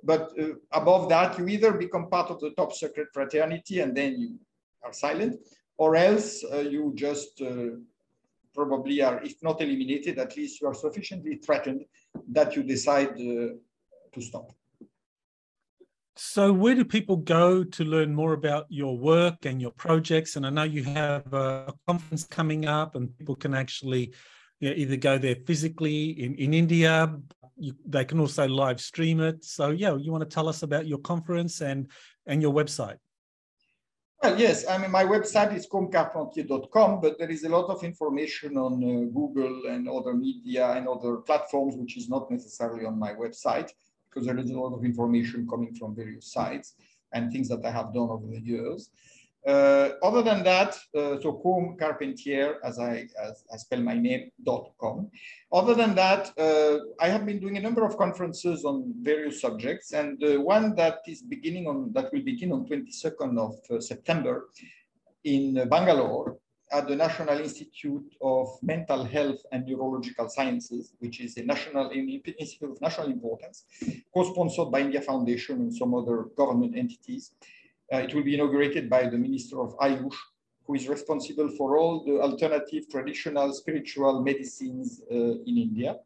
[0.00, 4.12] But uh, above that, you either become part of the top secret fraternity and then
[4.20, 4.38] you
[4.84, 5.40] are silent,
[5.76, 7.70] or else uh, you just uh,
[8.54, 11.84] probably are, if not eliminated, at least you are sufficiently threatened
[12.28, 13.58] that you decide uh,
[14.14, 14.52] to stop.
[16.20, 20.34] So, where do people go to learn more about your work and your projects?
[20.34, 24.12] And I know you have a conference coming up, and people can actually
[24.58, 27.14] you know, either go there physically in, in India.
[27.56, 29.44] You, they can also live stream it.
[29.44, 31.88] So, yeah, you want to tell us about your conference and
[32.26, 32.96] and your website?
[34.20, 34.66] Well, yes.
[34.68, 39.06] I mean, my website is comecarpentier.com, but there is a lot of information on uh,
[39.14, 43.70] Google and other media and other platforms, which is not necessarily on my website
[44.08, 46.74] because there is a lot of information coming from various sites
[47.12, 48.90] and things that I have done over the years.
[49.46, 54.30] Uh, other than that, uh, so Côme Carpentier, as I, as I spell my name,
[54.44, 55.10] dot com.
[55.52, 59.92] Other than that, uh, I have been doing a number of conferences on various subjects,
[59.92, 64.48] and uh, one that is beginning on that will begin on 22nd of uh, September
[65.24, 66.36] in Bangalore
[66.70, 72.70] at the National Institute of Mental Health and Neurological Sciences, which is a national institute
[72.70, 73.64] of national importance,
[74.12, 77.32] co-sponsored by India Foundation and some other government entities.
[77.92, 80.16] Uh, it will be inaugurated by the Minister of Ayush,
[80.66, 85.96] who is responsible for all the alternative traditional spiritual medicines uh, in India.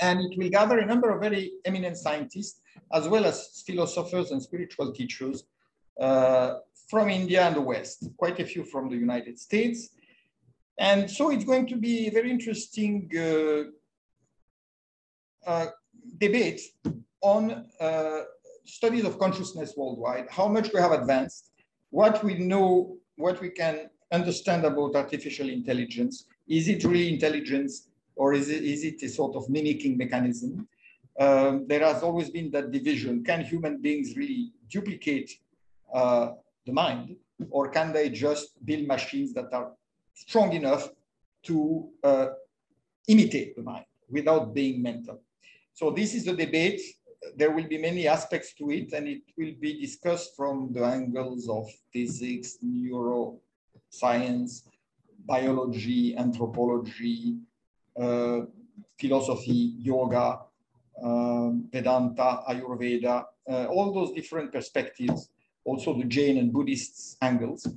[0.00, 2.62] And it will gather a number of very eminent scientists,
[2.92, 5.44] as well as philosophers and spiritual teachers
[6.00, 6.58] uh,
[6.88, 9.90] from India and the West, quite a few from the United States.
[10.78, 13.64] And so it's going to be a very interesting uh,
[15.48, 15.66] uh,
[16.18, 16.60] debate
[17.20, 18.20] on uh,
[18.64, 21.50] studies of consciousness worldwide, how much we have advanced,
[21.90, 26.26] what we know, what we can understand about artificial intelligence.
[26.46, 30.68] Is it really intelligence or is it, is it a sort of mimicking mechanism?
[31.18, 33.24] Um, there has always been that division.
[33.24, 35.32] Can human beings really duplicate
[35.92, 36.30] uh,
[36.68, 37.16] the mind,
[37.50, 39.68] or can they just build machines that are
[40.14, 40.84] strong enough
[41.48, 42.26] to uh,
[43.08, 43.86] imitate the mind
[44.16, 45.18] without being mental?
[45.72, 46.80] So this is the debate.
[47.36, 51.48] There will be many aspects to it, and it will be discussed from the angles
[51.48, 54.50] of physics, neuroscience,
[55.34, 57.38] biology, anthropology,
[58.04, 58.40] uh,
[59.00, 60.26] philosophy, yoga,
[61.02, 65.30] uh, Vedanta, Ayurveda, uh, all those different perspectives
[65.68, 67.68] also the Jain and Buddhist angles.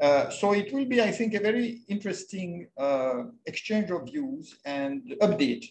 [0.00, 5.00] Uh, so it will be, I think, a very interesting uh, exchange of views and
[5.20, 5.64] update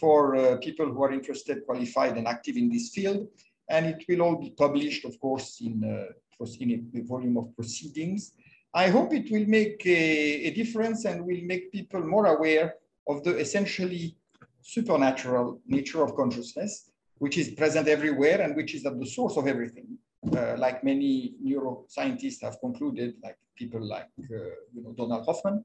[0.00, 3.28] for uh, people who are interested, qualified, and active in this field.
[3.68, 8.32] And it will all be published, of course, in, uh, in a volume of proceedings.
[8.74, 12.74] I hope it will make a, a difference and will make people more aware
[13.08, 14.16] of the essentially
[14.60, 19.46] supernatural nature of consciousness, which is present everywhere and which is at the source of
[19.46, 19.98] everything
[20.34, 25.64] uh, like many neuroscientists have concluded, like people like uh, you know Donald Hoffman.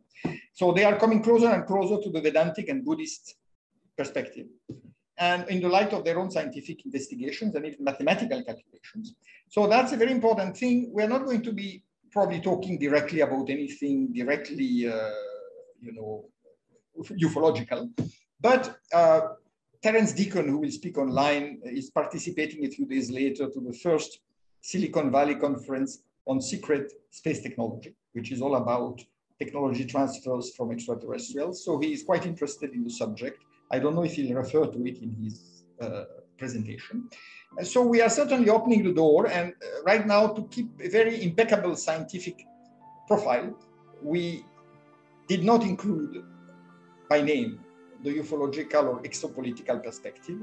[0.53, 3.35] So they are coming closer and closer to the Vedantic and Buddhist
[3.97, 4.47] perspective.
[5.17, 9.13] And in the light of their own scientific investigations and even mathematical calculations.
[9.49, 10.89] So that's a very important thing.
[10.91, 15.11] We're not going to be probably talking directly about anything directly, uh,
[15.79, 16.25] you know,
[16.99, 17.89] ufological,
[18.39, 19.21] but uh,
[19.81, 24.19] Terence Deacon, who will speak online, is participating a few days later to the first
[24.61, 29.01] Silicon Valley conference on secret space technology, which is all about
[29.39, 31.65] technology transfers from extraterrestrials.
[31.65, 33.43] So he is quite interested in the subject.
[33.71, 36.03] I don't know if he'll refer to it in his uh,
[36.37, 37.09] presentation.
[37.63, 39.27] So we are certainly opening the door.
[39.27, 42.45] And uh, right now, to keep a very impeccable scientific
[43.07, 43.57] profile,
[44.01, 44.45] we
[45.27, 46.23] did not include
[47.09, 47.59] by name
[48.03, 50.39] the ufological or exopolitical perspective,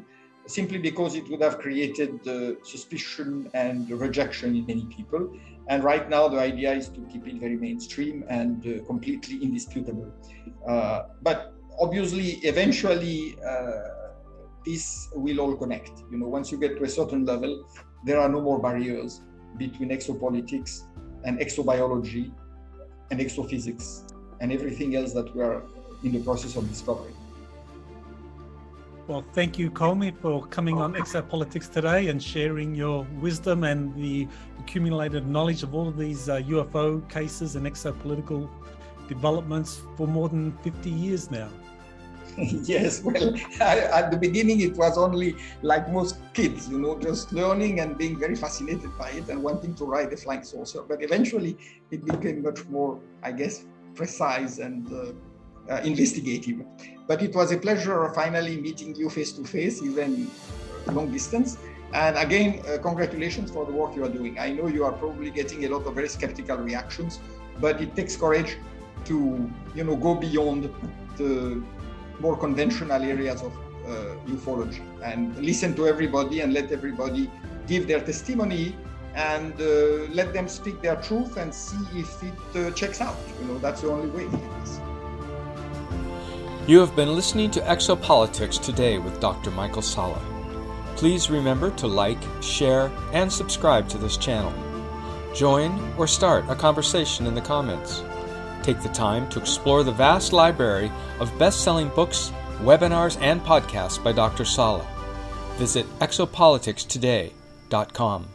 [0.49, 2.21] simply because it would have created
[2.63, 5.33] suspicion and rejection in many people.
[5.69, 10.11] And right now, the idea is to keep it very mainstream and uh, completely indisputable.
[10.67, 13.73] Uh, but obviously, eventually, uh,
[14.65, 15.93] this will all connect.
[16.11, 17.69] You know, once you get to a certain level,
[18.05, 19.21] there are no more barriers
[19.59, 20.85] between exopolitics
[21.25, 22.33] and exobiology
[23.11, 25.63] and exophysics and everything else that we are
[26.05, 27.15] in the process of discovering.
[29.09, 34.29] Well, thank you, Côme, for coming on Exopolitics today and sharing your wisdom and the
[34.59, 38.51] accumulated knowledge of all of these uh, UFO cases and exopolitical
[39.09, 41.49] developments for more than 50 years now.
[42.37, 47.33] yes, well, I, at the beginning it was only like most kids, you know, just
[47.33, 50.83] learning and being very fascinated by it and wanting to ride a flying saucer.
[50.83, 51.57] But eventually
[51.91, 53.65] it became much more, I guess,
[53.95, 56.61] precise and uh, uh, investigative.
[57.09, 60.31] But it was a pleasure finally meeting you face to face, even
[60.93, 61.57] long distance.
[61.95, 64.39] And again, uh, congratulations for the work you are doing.
[64.39, 67.19] I know you are probably getting a lot of very skeptical reactions,
[67.61, 68.59] but it takes courage
[69.07, 70.71] to, you know, go beyond
[71.17, 71.63] the
[72.21, 73.53] more conventional areas of
[73.87, 77.31] uh, ufology and listen to everybody and let everybody
[77.67, 78.77] give their testimony
[79.15, 83.17] and uh, let them speak their truth and see if it uh, checks out.
[83.41, 84.29] You know, that's the only way.
[86.69, 89.51] You have been listening to Exopolitics today with Dr.
[89.51, 90.21] Michael Salla.
[90.97, 94.53] Please remember to like, share, and subscribe to this channel.
[95.35, 98.05] Join or start a conversation in the comments.
[98.63, 104.05] Take the time to explore the vast library of best selling books, webinars, and podcasts
[104.05, 104.45] by Dr.
[104.45, 104.87] Salla.
[105.57, 108.27] Visit exopoliticstoday.com.